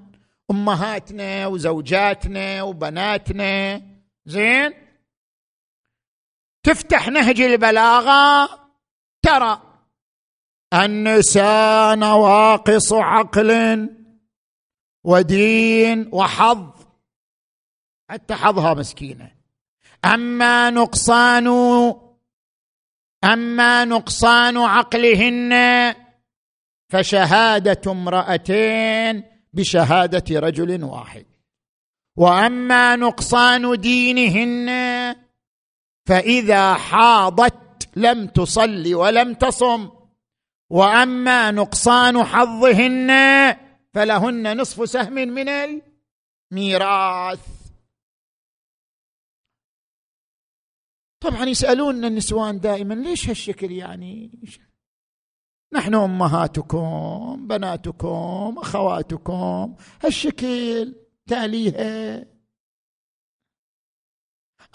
[0.51, 3.81] أمهاتنا وزوجاتنا وبناتنا
[4.25, 4.73] زين؟
[6.63, 8.49] تفتح نهج البلاغة
[9.21, 9.72] ترى
[10.73, 13.89] النساء نواقص عقل
[15.03, 16.69] ودين وحظ.
[18.09, 19.31] حتى حظها مسكينة.
[20.05, 21.47] أما نقصان
[23.23, 25.53] أما نقصان عقلهن
[26.89, 31.25] فشهادة امرأتين بشهادة رجل واحد.
[32.17, 34.69] وأما نقصان دينهن
[36.07, 40.02] فإذا حاضت لم تصل ولم تصم.
[40.69, 43.11] وأما نقصان حظهن
[43.93, 45.49] فلهن نصف سهم من
[46.51, 47.47] الميراث.
[51.19, 54.31] طبعا يسالون النسوان دائما ليش هالشكل يعني؟
[55.73, 60.95] نحن أمهاتكم بناتكم أخواتكم هالشكل
[61.27, 62.25] تاليها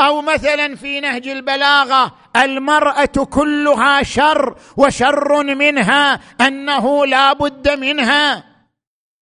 [0.01, 8.45] أو مثلا في نهج البلاغة المرأة كلها شر وشر منها أنه لا بد منها.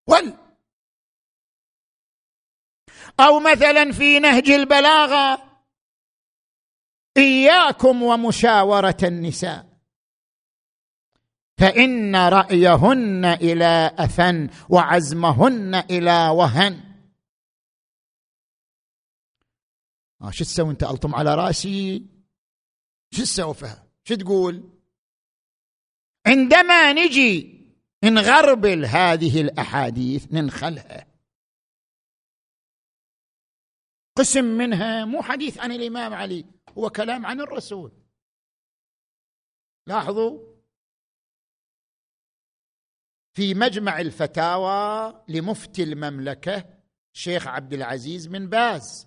[0.06, 0.34] ول
[3.20, 5.42] أو مثلا في نهج البلاغة
[7.16, 9.66] إياكم ومشاورة النساء.
[11.58, 16.85] فإن رأيهن إلى أثن وعزمهن إلى وهن.
[20.26, 22.06] آه شو تسوي أنت؟ ألطم على رأسي.
[23.10, 24.70] شو تسوي فيها شو تقول؟
[26.26, 27.56] عندما نجي
[28.04, 31.06] نغربل هذه الأحاديث ننخلها
[34.16, 36.44] قسم منها مو حديث عن الإمام علي
[36.78, 37.92] هو كلام عن الرسول.
[39.86, 40.56] لاحظوا؟
[43.36, 46.64] في مجمع الفتاوى لمفتي المملكة
[47.12, 49.05] شيخ عبد العزيز بن باز.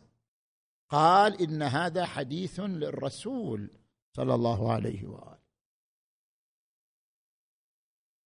[0.90, 3.70] قال إن هذا حديث للرسول
[4.16, 5.40] صلى الله عليه وآله.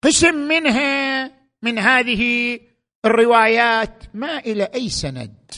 [0.04, 1.26] قسم منها
[1.62, 2.60] من هذه
[3.06, 5.52] الروايات ما إلى أي سند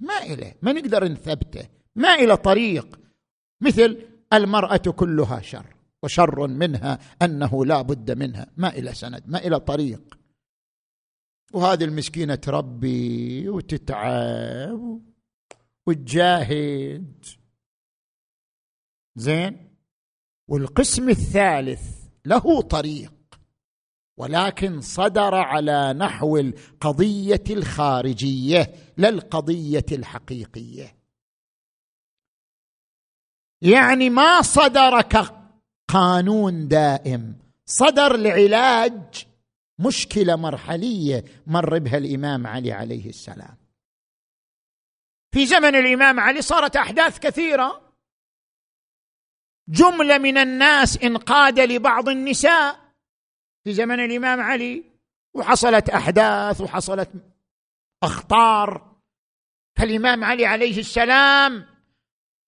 [0.00, 3.00] ما إلى ما نقدر نثبته ما إلى طريق.
[3.60, 9.60] مثل المرأة كلها شر وشر منها أنه لا بد منها ما إلى سند ما إلى
[9.60, 10.18] طريق.
[11.52, 15.09] وهذه المسكينة تربي وتتعب.
[15.90, 17.24] وتجاهد
[19.16, 19.70] زين؟
[20.48, 21.82] والقسم الثالث
[22.24, 23.12] له طريق
[24.18, 30.96] ولكن صدر على نحو القضية الخارجية لا القضية الحقيقية.
[33.62, 37.36] يعني ما صدر كقانون دائم
[37.66, 39.26] صدر لعلاج
[39.78, 43.59] مشكلة مرحلية مر بها الإمام علي عليه السلام.
[45.32, 47.92] في زمن الإمام علي صارت أحداث كثيرة.
[49.68, 52.80] جملة من الناس انقاد لبعض النساء
[53.64, 54.84] في زمن الإمام علي
[55.34, 57.10] وحصلت أحداث وحصلت
[58.02, 58.96] أخطار.
[59.78, 61.66] فالإمام علي عليه السلام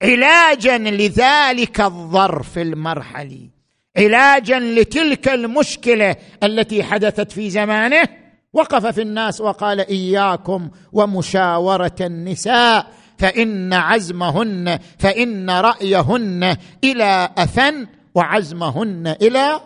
[0.03, 3.51] علاجا لذلك الظرف المرحلي
[3.97, 8.22] علاجا لتلك المشكلة التي حدثت في زمانه.
[8.53, 19.61] وقف في الناس وقال إياكم ومشاورة النساء فإن عزمهن فإن رأيهن إلى أثن وعزمهن إلى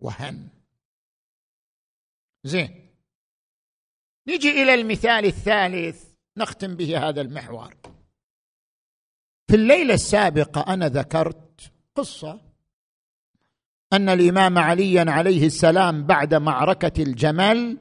[0.00, 0.48] وهن.
[2.44, 2.90] زين.
[4.28, 6.04] نجي إلى المثال الثالث
[6.36, 7.74] نختم به هذا المحور.
[9.48, 12.40] في الليلة السابقة أنا ذكرت قصة
[13.92, 17.78] أن الإمام عليا عليه السلام بعد معركة الجمل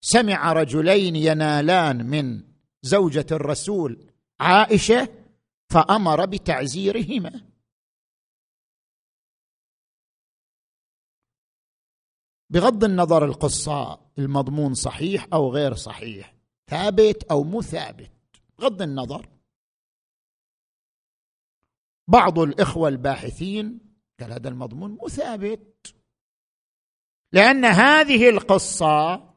[0.00, 2.42] سمع رجلين ينالان من
[2.82, 5.08] زوجة الرسول عائشة
[5.70, 7.50] فأمر بتعزيرهما.
[12.50, 16.34] بغض النظر القصة المضمون صحيح أو غير صحيح
[16.70, 18.12] ثابت أو مو ثابت
[18.58, 19.28] بغض النظر.
[22.08, 23.80] بعض الإخوة الباحثين
[24.20, 25.94] قال هذا المضمون مو ثابت
[27.32, 29.29] لأن هذه القصة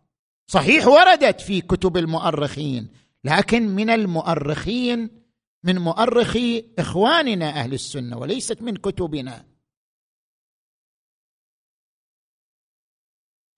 [0.47, 2.89] صحيح وردت في كتب المؤرخين
[3.23, 5.23] لكن من المؤرخين
[5.63, 9.45] من مؤرخي إخواننا أهل السنة وليست من كتبنا.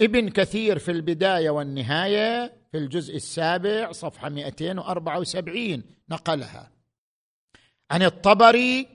[0.02, 6.72] ابن كثير في البداية والنهاية في الجزء السابع صفحة 274 نقلها.
[7.92, 8.88] عن الطبري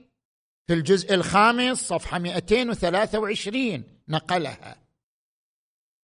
[0.67, 4.90] في الجزء الخامس صفحة 223 نقلها.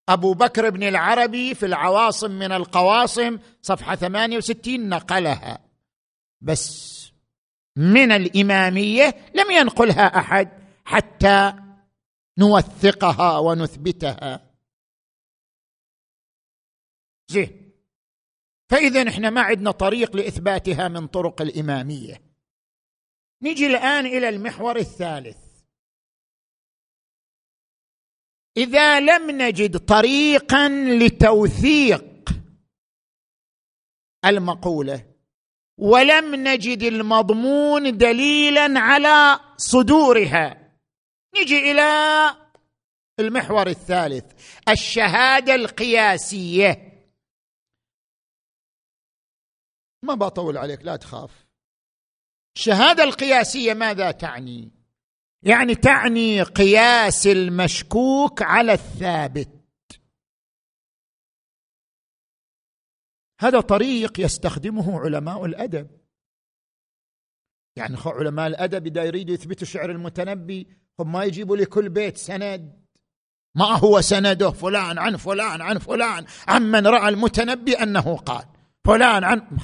[0.09, 5.59] أبو بكر بن العربي في العواصم من القواصم صفحة 68 نقلها.
[6.41, 6.97] بس
[7.75, 10.49] من الإمامية لم ينقلها أحد
[10.85, 11.53] حتى
[12.37, 14.53] نوثقها ونثبتها.
[17.31, 17.71] زين.
[18.69, 22.21] فإذا إحنا ما عندنا طريق لإثباتها من طرق الإمامية.
[23.41, 25.46] نجي الآن إلى المحور الثالث.
[28.57, 32.29] إذا لم نجد طريقا لتوثيق
[34.25, 35.05] المقولة
[35.77, 40.77] ولم نجد المضمون دليلا على صدورها.
[41.41, 41.89] نجي إلى
[43.19, 44.25] المحور الثالث
[44.69, 46.87] الشهادة القياسية.
[50.03, 51.47] ما بطول عليك لا تخاف.
[52.57, 54.76] الشهاده القياسية ماذا تعني؟
[55.43, 59.49] يعني تعني قياس المشكوك على الثابت.
[63.41, 65.87] هذا طريق يستخدمه علماء الأدب.
[67.75, 70.67] يعني علماء الأدب إذا يريدوا يثبتوا شعر المتنبي
[70.99, 72.87] هم ما يجيبوا لكل بيت سند.
[73.55, 78.45] ما هو سنده؟ فلان عن فلان عن فلان عمن رأى المتنبي أنه قال.
[78.85, 79.57] فلان عن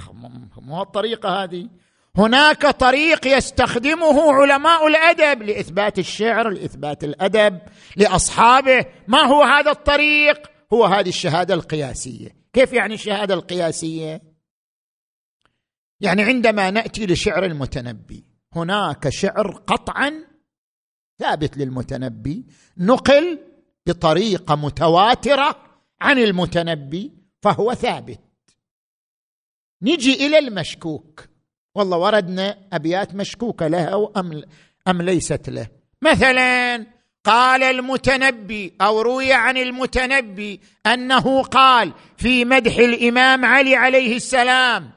[0.56, 1.70] مو الطريقة هذه.
[2.18, 7.60] هناك طريق يستخدمه علماء الأدب لإثبات الشعر لإثبات الأدب
[7.98, 8.86] لأصحابه.
[9.08, 12.36] ما هو هذا الطريق؟ هو هذه الشهادة القياسية.
[12.54, 14.22] كيف يعني الشهادة القياسية؟
[16.02, 20.14] يعني عندما نأتي لشعر المتنبي هناك شعر قطعا
[21.20, 22.46] ثابت للمتنبي.
[22.78, 23.40] نقل
[23.88, 25.56] بطريقة متواترة
[26.02, 27.12] عن المتنبي
[27.42, 28.20] فهو ثابت.
[29.82, 31.33] نجي إلى المشكوك.
[31.76, 34.42] والله وردنا أبيات مشكوكة له أم,
[34.88, 35.68] أم ليست له.
[36.02, 36.86] مثلا
[37.26, 44.90] قال المتنبي أو روي عن المتنبي أنه قال في مدح الإمام علي عليه السلام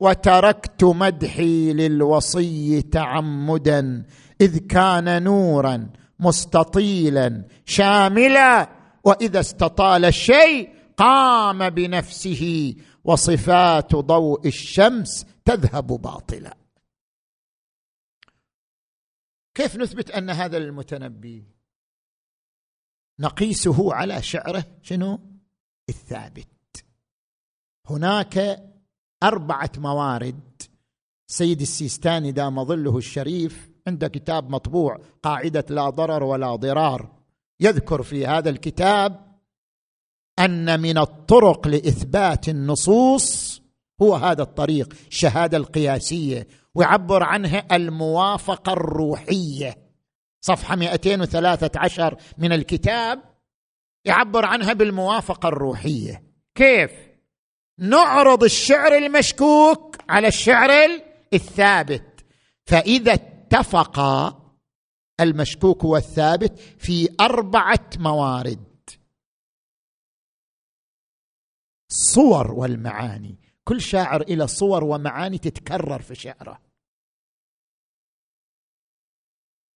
[0.00, 4.04] وتركت مدحي للوصي تعمدا
[4.40, 8.68] إذ كان نورا مستطيلا شاملا
[9.04, 12.74] وإذا استطال الشيء قام بنفسه
[13.04, 16.56] وصفات ضوء الشمس تذهب باطلا.
[19.54, 21.44] كيف نثبت أن هذا المتنبي
[23.20, 25.20] نقيسه على شعره شنو؟
[25.88, 26.84] الثابت.
[27.86, 28.64] هناك
[29.22, 30.62] أربعة موارد.
[31.26, 37.22] سيد السيستاني دام ظله الشريف عنده كتاب مطبوع قاعدة لا ضرر ولا ضرار.
[37.60, 39.38] يذكر في هذا الكتاب
[40.38, 43.60] أن من الطرق لإثبات النصوص
[44.02, 46.48] هو هذا الطريق الشهاده القياسية.
[46.74, 49.76] ويعبر عنها الموافقة الروحية.
[50.40, 53.22] صفحة 213 من الكتاب
[54.04, 56.22] يعبر عنها بالموافقة الروحية.
[56.54, 56.90] كيف؟
[57.78, 60.70] نعرض الشعر المشكوك على الشعر
[61.34, 62.24] الثابت.
[62.66, 64.42] فإذا اتفقا
[65.20, 68.90] المشكوك والثابت في أربعة موارد.
[71.88, 73.45] صور والمعاني.
[73.68, 76.60] كل شاعر إلى صور ومعاني تتكرر في شعره.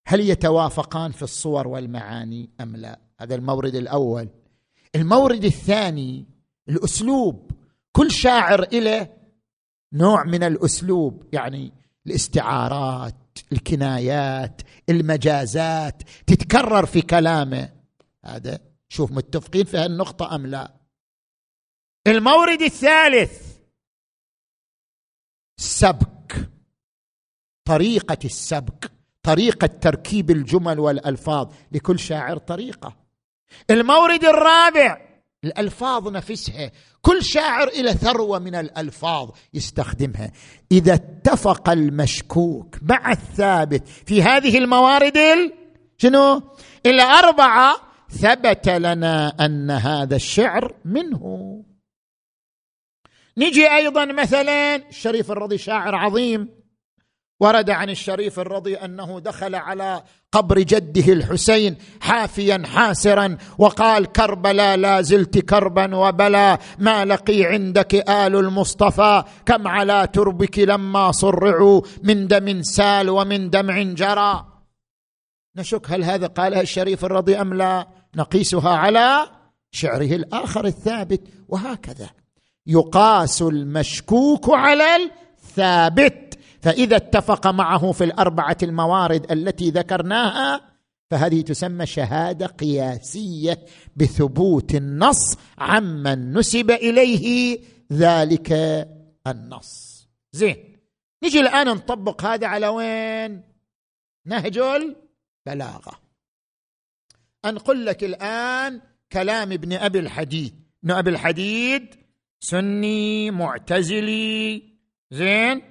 [0.06, 4.28] هل يتوافقان في الصور والمعاني أم لا؟ هذا المورد الأول.
[4.94, 6.26] المورد الثاني
[6.68, 7.50] الأسلوب.
[7.92, 9.16] كل شاعر إلى
[9.92, 11.72] نوع من الأسلوب يعني
[12.06, 17.72] الاستعارات الكنايات المجازات تتكرر في كلامه.
[18.24, 20.74] هذا شوف متفقين في هالنقطة أم لا.
[22.06, 23.49] المورد الثالث.
[25.60, 26.50] سبك
[27.64, 28.90] طريقة السبك
[29.22, 32.96] طريقة تركيب الجمل والألفاظ لكل شاعر طريقة.
[33.70, 35.00] المورد الرابع
[35.44, 36.70] الألفاظ نفسها
[37.02, 40.32] كل شاعر إلى ثروة من الألفاظ يستخدمها.
[40.72, 45.18] إذا اتفق المشكوك مع الثابت في هذه الموارد
[45.98, 46.42] شنو؟
[46.86, 47.76] الأربعة
[48.10, 51.64] ثبت لنا أن هذا الشعر منه.
[53.40, 56.48] نجي أيضا مثلا الشريف الرضي شاعر عظيم
[57.40, 65.00] ورد عن الشريف الرضي أنه دخل على قبر جده الحسين حافيا حاسرا وقال كربلا لا
[65.00, 72.62] زلت كربا وبلا ما لقي عندك آل المصطفى كم على تربك لما صرعوا من دم
[72.62, 74.46] سال ومن دمع جرى.
[75.56, 79.26] نشك هل هذا قالها الشريف الرضي أم لا؟ نقيسها على
[79.72, 82.19] شعره الآخر الثابت وهكذا.
[82.70, 86.38] يقاس المشكوك على الثابت.
[86.62, 90.60] فإذا اتفق معه في الأربعة الموارد التي ذكرناها
[91.10, 93.66] فهذه تسمى شهادة قياسية
[93.96, 97.58] بثبوت النص عمن نسب إليه
[97.92, 98.52] ذلك
[99.26, 100.08] النص.
[100.32, 100.56] زين
[101.24, 103.42] نجي الآن نطبق هذا على وين؟
[104.26, 106.00] نهج البلاغة.
[107.44, 108.80] أنقل لك الآن
[109.12, 110.54] كلام ابن أبي الحديد.
[110.84, 111.94] ابن أبي الحديد
[112.40, 114.62] سني معتزلي.
[115.10, 115.62] زين؟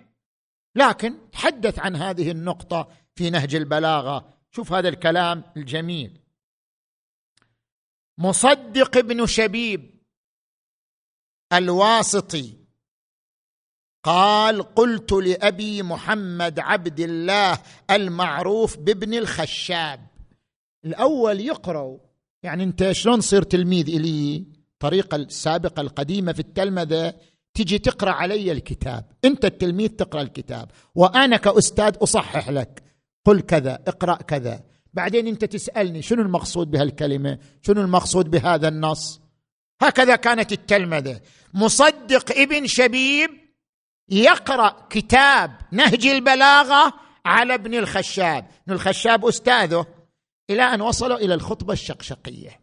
[0.75, 4.33] لكن تحدث عن هذه النقطة في نهج البلاغة.
[4.51, 6.19] شوف هذا الكلام الجميل.
[8.17, 9.99] مصدق ابن شبيب
[11.53, 12.53] الواسطي
[14.03, 17.59] قال قلت لأبي محمد عبد الله
[17.91, 20.07] المعروف بابن الخشاب.
[20.85, 21.97] الأول يقرأ
[22.43, 27.13] يعني أنت شلون تصير تلميذ إلي؟ الطريقة السابقة القديمة في التلمذة
[27.53, 29.11] تجي تقرأ علي الكتاب.
[29.25, 30.71] أنت التلميذ تقرأ الكتاب.
[30.95, 32.83] وأنا كأستاذ أصحح لك.
[33.25, 34.63] قل كذا اقرأ كذا.
[34.93, 39.21] بعدين أنت تسألني شنو المقصود بهالكلمة؟ شنو المقصود بهذا النص؟
[39.81, 41.21] هكذا كانت التلمذة.
[41.53, 43.29] مصدق ابن شبيب
[44.09, 46.93] يقرأ كتاب نهج البلاغة
[47.25, 48.47] على ابن الخشاب.
[48.63, 49.85] ابن الخشاب أستاذه.
[50.49, 52.59] إلى أن وصلوا إلى الخطبة الشقشقية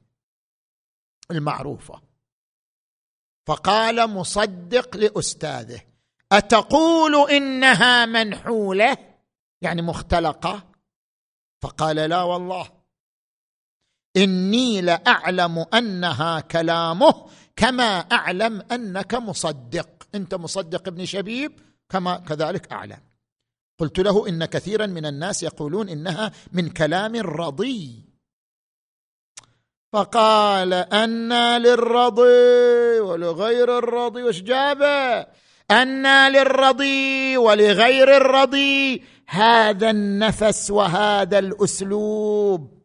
[1.30, 2.05] المعروفة.
[3.46, 5.80] فقال مصدق لأستاذه
[6.32, 8.96] أتقول إنها منحولة؟
[9.62, 10.62] يعني مختلقة؟
[11.62, 12.68] فقال لا والله.
[14.16, 17.26] إني لأعلم أنها كلامه
[17.56, 19.88] كما أعلم أنك مصدق.
[20.14, 21.52] أنت مصدق ابن شبيب
[21.88, 23.00] كما كذلك أعلم.
[23.78, 28.04] قلت له إن كثيرا من الناس يقولون إنها من كلام رضي
[29.92, 35.26] فقال أنا للرضي ولغير الرضي وش جابه
[35.70, 42.76] أنا للرضي ولغير الرضي هذا النفس وهذا الأسلوب.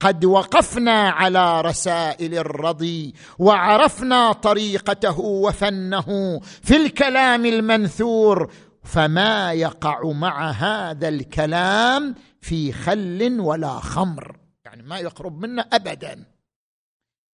[0.00, 8.52] قد وقفنا على رسائل الرضي وعرفنا طريقته وفنه في الكلام المنثور
[8.84, 14.39] فما يقع مع هذا الكلام في خل ولا خمر.
[14.70, 16.24] يعني ما يقرب منا ابدا.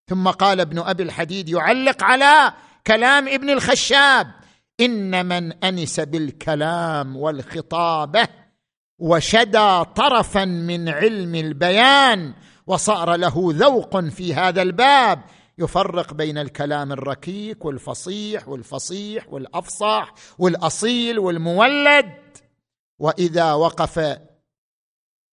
[0.08, 2.52] ثم قال ابن أبي الحديد يعلق على
[2.86, 4.26] كلام ابن الخشاب
[4.80, 8.28] إن من أنس بالكلام والخطابه
[8.98, 12.34] وشدى طرفا من علم البيان
[12.66, 15.22] وصار له ذوق في هذا الباب
[15.58, 22.12] يفرق بين الكلام الركيك والفصيح والفصيح والافصح والأصيل والمولد.
[22.98, 24.18] وإذا وقف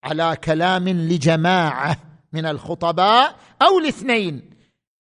[0.04, 1.97] على كلام لجماعة
[2.34, 4.49] من الخطباء أو الاثنين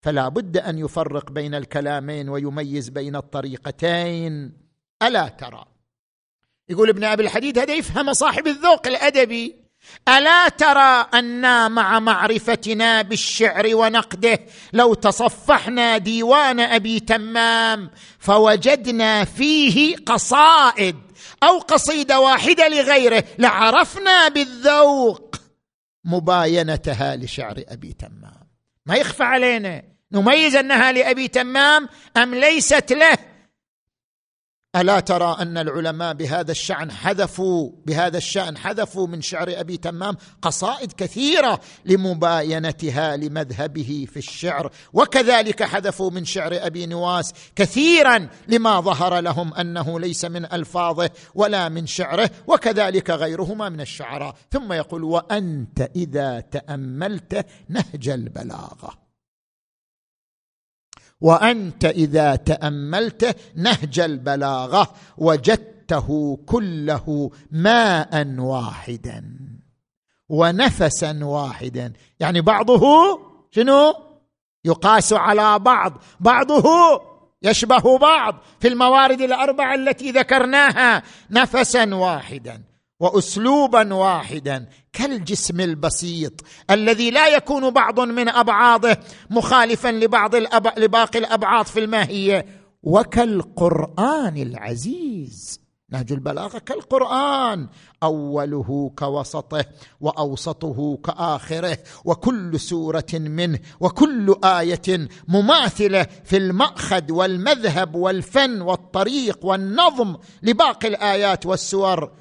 [0.01, 4.57] فلا بد أن يفرق بين الكلامين ويميز بين الطريقتين.
[5.03, 5.65] ألا ترى.
[6.69, 9.62] يقول ابن أبي الحديد هذا يفهم صاحب الذوق الأدبي.
[10.09, 14.39] ألا ترى أنا مع معرفتنا بالشعر ونقده؟
[14.73, 20.95] لو تصفحنا ديوان أبي تمام فوجدنا فيه قصائد
[21.43, 25.35] أو قصيدة واحدة لغيره لعرفنا بالذوق
[26.05, 28.47] مباينتها لشعر أبي تمام.
[28.85, 29.83] ما يخفى علينا.
[30.11, 33.17] نميز أنها لأبي تمام أم ليست له.
[34.75, 40.91] ألا ترى أن العلماء بهذا الشأن حذفوا بهذا الشأن حذفوا من شعر أبي تمام قصائد
[40.91, 44.71] كثيرة لمباينتها لمذهبه في الشعر.
[44.93, 51.69] وكذلك حذفوا من شعر أبي نواس كثيرا لما ظهر لهم أنه ليس من ألفاظه ولا
[51.69, 54.35] من شعره وكذلك غيرهما من الشعراء.
[54.51, 59.02] ثم يقول وأنت إذا تأملت نهج البلاغة.
[61.23, 69.23] وأنت إذا تأملت نهج البلاغة وجدته كله ماء واحدا
[70.29, 71.93] ونفسا واحدا.
[72.19, 72.83] يعني بعضه
[73.51, 73.93] شنو؟
[74.65, 75.93] يقاس على بعض.
[76.19, 76.63] بعضه
[77.43, 82.72] يشبه بعض في الموارد الأربعة التي ذكرناها نفسا واحدا.
[83.03, 86.33] واسلوبا واحدا كالجسم البسيط
[86.71, 88.97] الذي لا يكون بعض من أبعاضه
[89.29, 90.79] مخالفا لبعض الأب...
[90.79, 92.45] لباقي الأبعاض في الماهيه
[92.83, 95.63] وكالقرآن العزيز.
[95.89, 97.67] نهج البلاغة كالقرآن.
[98.03, 99.65] أوله كوسطه
[100.01, 101.77] وأوسطه كآخره.
[102.05, 112.11] وكل سورة منه وكل آية مماثلة في المأخذ والمذهب والفن والطريق والنظم لباقي الآيات والسور.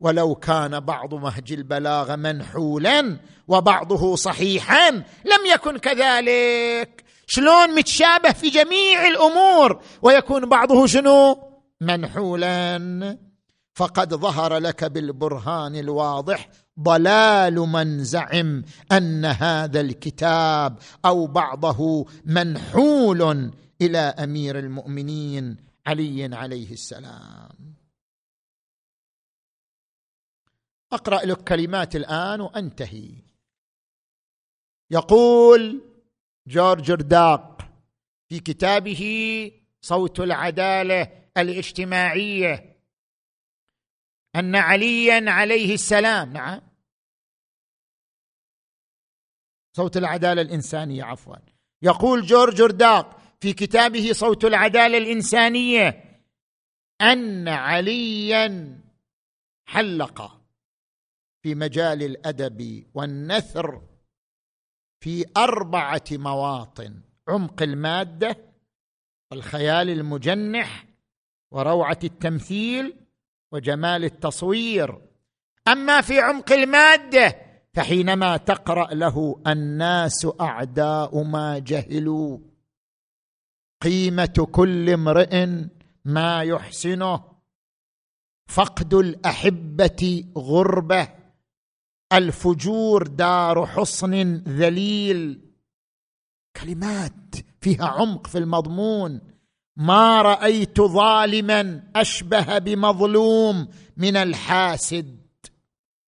[0.00, 3.18] ولو كان بعض مهج البلاغه منحولا
[3.48, 4.90] وبعضه صحيحا
[5.24, 7.04] لم يكن كذلك.
[7.26, 11.38] شلون متشابه في جميع الأمور ويكون بعضه شنو؟
[11.80, 13.18] منحولا.
[13.74, 16.48] فقد ظهر لك بالبرهان الواضح
[16.80, 27.75] ضلال من زعم أن هذا الكتاب أو بعضه منحول إلى أمير المؤمنين علي عليه السلام.
[30.96, 33.10] أقرأ لك كلمات الآن وأنتهي.
[34.90, 35.82] يقول
[36.46, 37.68] جورج رداق
[38.28, 39.02] في كتابه
[39.80, 42.76] صوت العدالة الاجتماعية
[44.36, 46.32] أن عليا عليه السلام.
[46.32, 46.60] نعم.
[49.76, 51.36] صوت العدالة الإنسانية عفوا.
[51.82, 56.04] يقول جورج رداق في كتابه صوت العدالة الإنسانية
[57.00, 58.80] أن عليا
[59.66, 60.45] حلق.
[61.46, 63.82] في مجال الأدب والنثر
[65.00, 68.36] في أربعة مواطن عمق المادة
[69.30, 70.86] والخيال المجنح
[71.52, 72.96] وروعة التمثيل
[73.52, 75.00] وجمال التصوير.
[75.68, 77.36] أما في عمق المادة
[77.74, 82.38] فحينما تقرأ له الناس أعداء ما جهلوا.
[83.82, 85.46] قيمة كل امرئ
[86.04, 87.24] ما يحسنه.
[88.46, 91.15] فقد الأحبة غربة.
[92.12, 95.40] الفجور دار حصن ذليل.
[96.56, 99.20] كلمات فيها عمق في المضمون.
[99.76, 105.18] ما رأيت ظالما أشبه بمظلوم من الحاسد.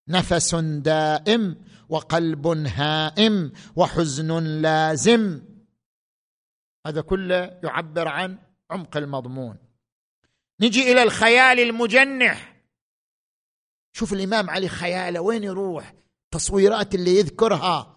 [0.08, 1.56] نفس دائم
[1.88, 5.42] وقلب هائم وحزن لازم.
[6.86, 8.38] هذا كله يعبر عن
[8.70, 9.56] عمق المضمون.
[10.60, 12.57] نجي إلى الخيال المجنح.
[13.92, 15.94] شوف الإمام علي خياله وين يروح؟
[16.30, 17.96] تصويرات اللي يذكرها.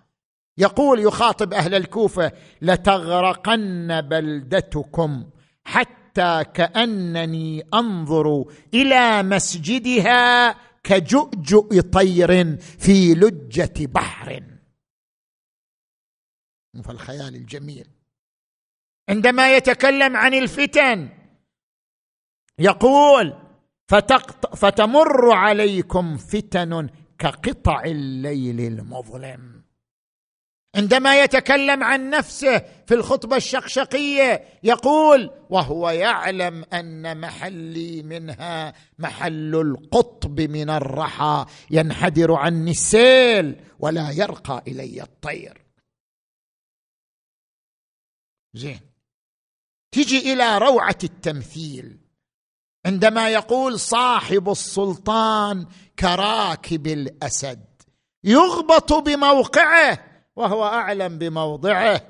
[0.57, 2.31] يقول يخاطب أهل الكوفة
[2.61, 5.29] لتغرقن بلدتكم
[5.63, 10.51] حتى كأنني أنظر إلى مسجدها
[10.83, 14.43] كجؤجؤ طير في لجة بحر.
[16.83, 17.87] فالخيال الجميل.
[19.09, 21.09] عندما يتكلم عن الفتن
[22.59, 23.40] يقول
[23.91, 26.89] فتقط فتمر عليكم فتن
[27.19, 29.63] كقطع الليل المظلم.
[30.75, 40.41] عندما يتكلم عن نفسه في الخطبة الشقشقية يقول وهو يعلم أن محلي منها محل القطب
[40.41, 45.65] من الرحى ينحدر عني السيل ولا يرقى إلي الطير.
[48.53, 48.79] زين.
[49.91, 52.00] تجي إلى روعة التمثيل.
[52.85, 55.65] عندما يقول صاحب السلطان
[55.99, 57.65] كراكب الأسد
[58.23, 59.99] يغبط بموقعه
[60.35, 62.01] وهو أعلم بموضعه.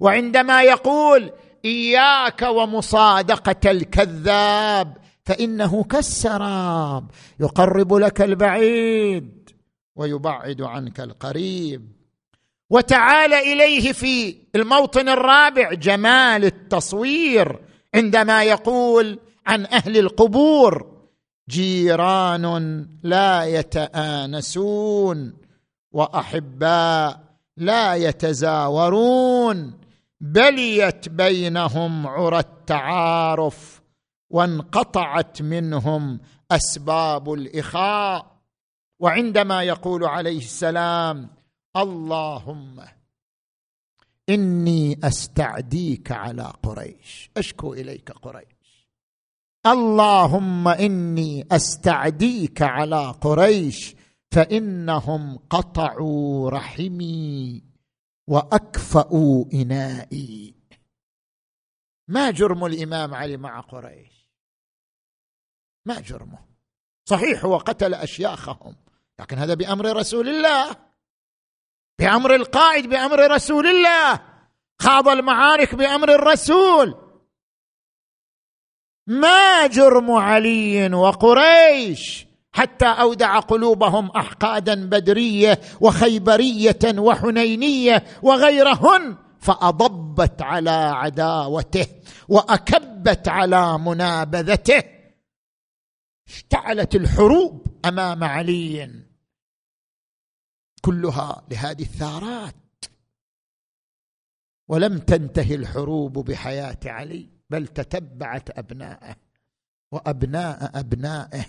[0.00, 1.32] وعندما يقول
[1.64, 7.10] إياك ومصادقة الكذاب فإنه كالسراب
[7.40, 9.50] يقرب لك البعيد
[9.96, 11.96] ويبعد عنك القريب.
[12.70, 17.60] وتعال إليه في الموطن الرابع جمال التصوير
[17.94, 20.96] عندما يقول عن أهل القبور.
[21.48, 25.36] جيران لا يتآنسون
[25.92, 27.20] وأحباء
[27.56, 29.80] لا يتزاورون.
[30.20, 33.82] بليت بينهم عرى التعارف
[34.30, 36.20] وانقطعت منهم
[36.50, 38.36] أسباب الإخاء.
[38.98, 41.30] وعندما يقول عليه السلام
[41.76, 42.80] اللهم
[44.28, 47.30] إني أستعديك على قريش.
[47.36, 48.55] أشكو إليك قريش.
[49.66, 53.94] اللهم إني أستعديك على قريش
[54.30, 57.62] فإنهم قطعوا رحمي
[58.26, 60.54] وأكفأوا إنائي.
[62.08, 64.30] ما جرم الإمام علي مع قريش؟
[65.86, 66.38] ما جرمه.
[67.08, 68.76] صحيح هو قتل أشياخهم
[69.20, 70.76] لكن هذا بأمر رسول الله.
[71.98, 74.20] بأمر القائد بأمر رسول الله.
[74.78, 77.05] خاض المعارك بأمر الرسول.
[79.06, 91.86] ما جرم علي وقريش حتى أودع قلوبهم أحقادا بدرية وخيبرية وحنينية وغيرهن فأضبت على عداوته
[92.28, 94.82] وأكبت على منابذته.
[96.28, 99.02] اشتعلت الحروب أمام علي.
[100.82, 102.84] كلها لهذه الثارات.
[104.68, 107.35] ولم تنتهي الحروب بحياة علي.
[107.50, 109.16] بل تتبعت أبناءه
[109.92, 111.46] وأبناء أبنائه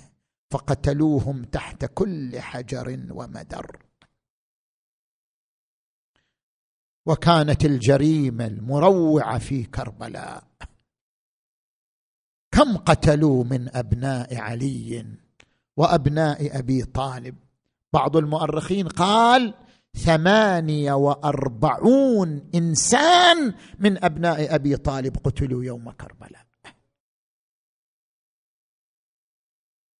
[0.52, 3.84] فقتلوهم تحت كل حجر ومدر.
[7.06, 10.44] وكانت الجريمة المروعة في كربلاء.
[12.52, 15.06] كم قتلوا من أبناء علي
[15.78, 17.36] وأبناء أبي طالب؟
[17.94, 19.54] بعض المؤرخين قال
[19.98, 26.48] ثمانية وأربعون إنسان من أبناء أبي طالب قتلوا يوم كربلاء.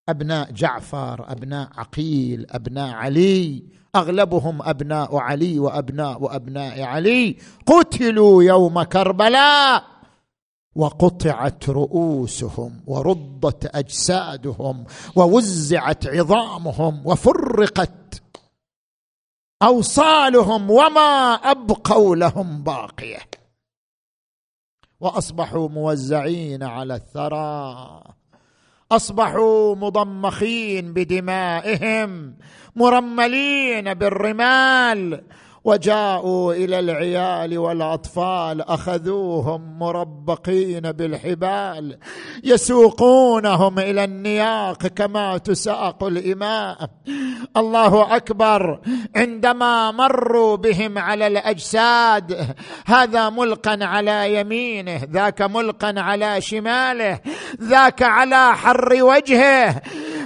[0.10, 3.64] أبناء جعفر أبناء عقيل أبناء علي
[3.96, 9.98] أغلبهم أبناء علي وأبناء أبناء علي قتلوا يوم كربلاء.
[10.76, 14.86] وقطعت رؤوسهم وردت أجسادهم
[15.16, 18.22] ووزعت عظامهم وفرقت
[19.64, 23.30] أوصالهم وما أبقوا لهم باقية.
[25.00, 28.04] وأصبحوا موزعين على الثرى.
[28.92, 32.38] أصبحوا مضمخين بدمائهم
[32.76, 35.24] مرملين بالرمال.
[35.68, 41.98] وجاءوا إلى العيال والأطفال أخذوهم مربقين بالحبال
[42.44, 46.90] يسوقونهم إلى النياق كما تساق الإماء.
[47.58, 48.80] الله أكبر
[49.16, 52.56] عندما مروا بهم على الأجساد
[52.86, 57.20] هذا ملقا على يمينه ذاك ملقا على شماله
[57.62, 59.82] ذاك على حر وجهه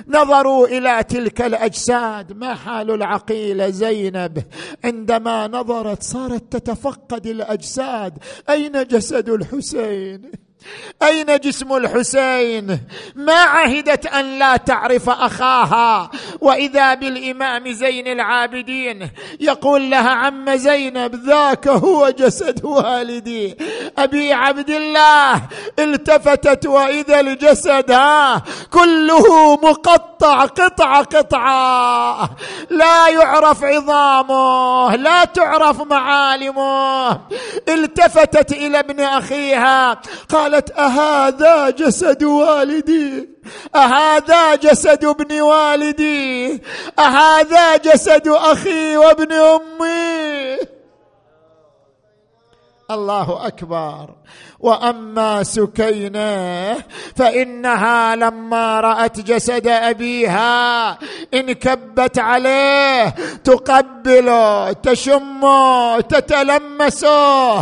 [0.07, 4.43] نظروا إلى تلك الأجساد ما حال العقيله زينب؟
[4.83, 8.17] عندما نظرت صارت تتفقد الأجساد.
[8.49, 10.31] أين جسد الحسين؟
[11.03, 12.79] أين جسم الحسين؟
[13.15, 16.11] ما عهدت أن لا تعرف أخاها.
[16.41, 19.09] وإذا بالإمام زين العابدين
[19.39, 23.57] يقول لها عم زينب ذاك هو جسد والدي.
[23.97, 25.41] أبي عبد الله
[25.79, 32.29] التفتت وإذا الجسد ها كله مقطع قطعه قطعه
[32.69, 37.11] لا يعرف عظامه لا تعرف معالمه.
[37.69, 43.29] التفتت إلى ابن أخيها قال قالت أهذا جسد والدي؟
[43.75, 46.61] أهذا جسد ابن والدي؟
[46.99, 50.57] أهذا جسد أخي وابن أمي؟
[52.91, 54.15] الله أكبر.
[54.61, 56.75] وأما سكينة
[57.15, 60.97] فإنها لما رأت جسد أبيها
[61.33, 67.61] انكبت عليه تقبله تشمه تتلمسه.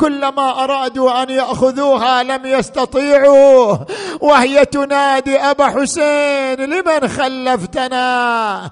[0.00, 3.76] كلما أرادوا أن يأخذوها لم يستطيعوا.
[4.20, 8.70] وهي تنادي أبا حسين لمن خلفتنا؟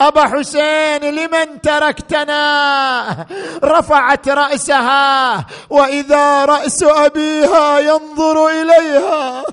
[0.00, 3.26] أبا حسين لمن تركتنا؟
[3.64, 5.46] رفعت رأسها.
[5.70, 6.82] وإذا رأس
[7.16, 9.44] ابيها ينظر إليها.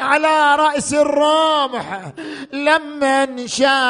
[0.00, 2.00] على رأس الرمح
[2.52, 3.82] لما شافت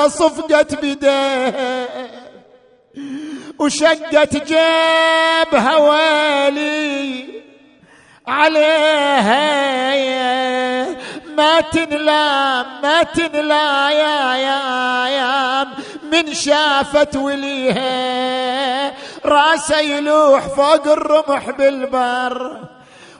[0.00, 1.98] صفقت بيديه
[3.58, 7.42] وشقت جيبها ويلي
[8.26, 9.72] عليها.
[11.36, 15.64] ما تنلام ما تنلا يا يا
[16.12, 18.92] من شافت وليها.
[19.24, 22.60] راسه يلوح فوق الرمح بالبر.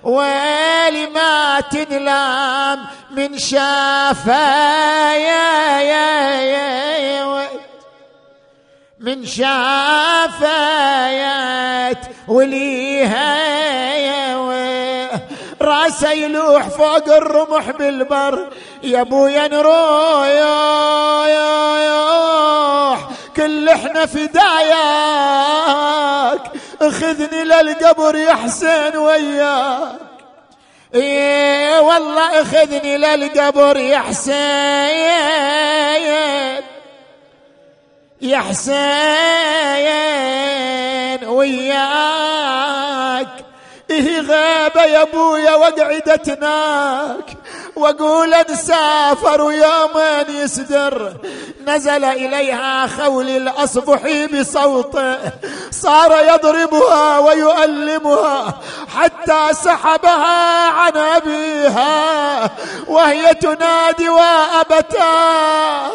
[0.03, 7.49] ويلي ما تنلام من شافه يا يا يا, يا
[9.01, 10.43] من شافيت
[12.29, 13.53] وليها
[15.63, 18.49] راسه يلوح فوق الرمح بالبر.
[18.83, 20.23] يا ابويا نروح
[23.37, 24.73] كل إحنا فداياك
[26.83, 29.99] اخذني للقبر يا حسين وياك.
[30.95, 34.33] إيه والله اخذني للقبر يا حسين.
[38.23, 38.73] يا حسين
[41.29, 41.83] وياك.
[43.91, 47.37] إيه غابة يا أبويا وقعدتناك.
[47.77, 51.13] واقول نسافر ويومين يسدر.
[51.67, 55.19] نزل إليها خول الأصبح بصوته
[55.71, 58.55] صار يضربها ويؤلمها
[58.97, 62.51] حتى سحبها عن أبيها
[62.89, 65.91] وهي تنادي وأبتاه.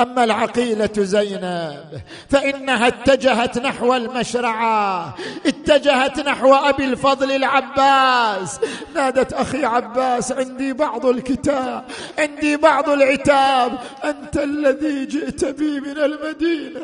[0.00, 5.14] أما العقيلة زينب فإنها اتجهت نحو المشرعة
[5.46, 8.60] اتجهت نحو أبي الفضل العباس.
[8.94, 11.84] نادت أخي عباس عندي بعض الكتاب
[12.18, 16.80] عندي بعض العتاب أنت الذي جئت بي من المدينة.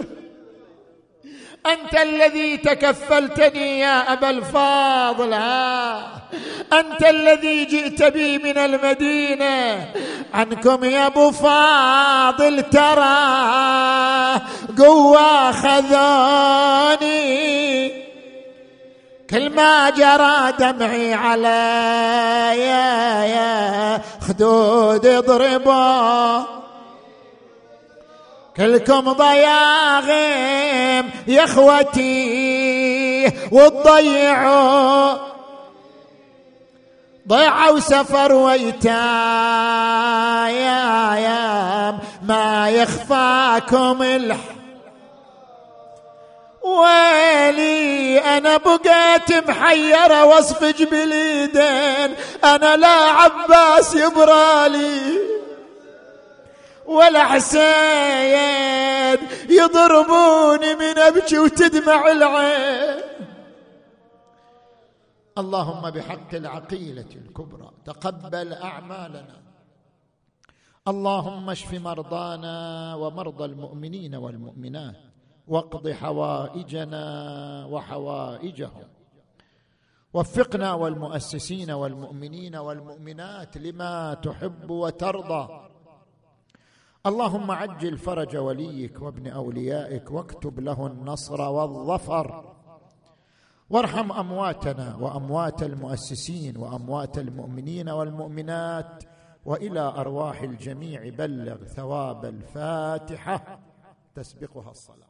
[1.67, 5.99] أنت الذي تكفلتني يا أبا الفاضل ها؟
[6.73, 9.87] أنت الذي جئت بي من المدينة.
[10.35, 13.19] عنكم يا أبو فاضل ترى
[14.79, 17.19] قوة خذوني
[19.31, 21.49] كل ما جرى دمعي على
[22.59, 26.59] يا يا خدود ضربوا
[28.59, 35.19] كلكم ضياغم يا اخوتي وتضيعوا
[37.29, 38.91] ضيعوا سفر ويتا
[40.49, 44.39] يا يا ما يخفاكم الح
[46.63, 55.19] ويلي أنا بقيت محيرة وأصفج باليدين أنا لا عباس يبرالي.
[56.89, 59.19] ولا حسين
[59.51, 63.03] يضربوني من أبكي وتدمع العين.
[65.39, 69.37] اللهم بحق العقيلة الكبرى تقبل أعمالنا.
[70.89, 74.97] اللهم اشف مرضانا ومرضى المؤمنين والمؤمنات
[75.49, 77.05] واقض حوائجنا
[77.71, 78.89] وحوائجهم.
[80.15, 85.69] وفقنا والمؤسسين والمؤمنين والمؤمنات لما تحب وترضى.
[87.07, 92.55] اللهم عجل فرج وليك وابن أوليائك واكتب له النصر والظفر.
[93.71, 99.05] وارحم أمواتنا وأموات المؤسسين وأموات المؤمنين والمؤمنات
[99.45, 103.61] وإلى أرواح الجميع بلغ ثواب الفاتحة.
[104.15, 105.08] تسبقها الصلاة.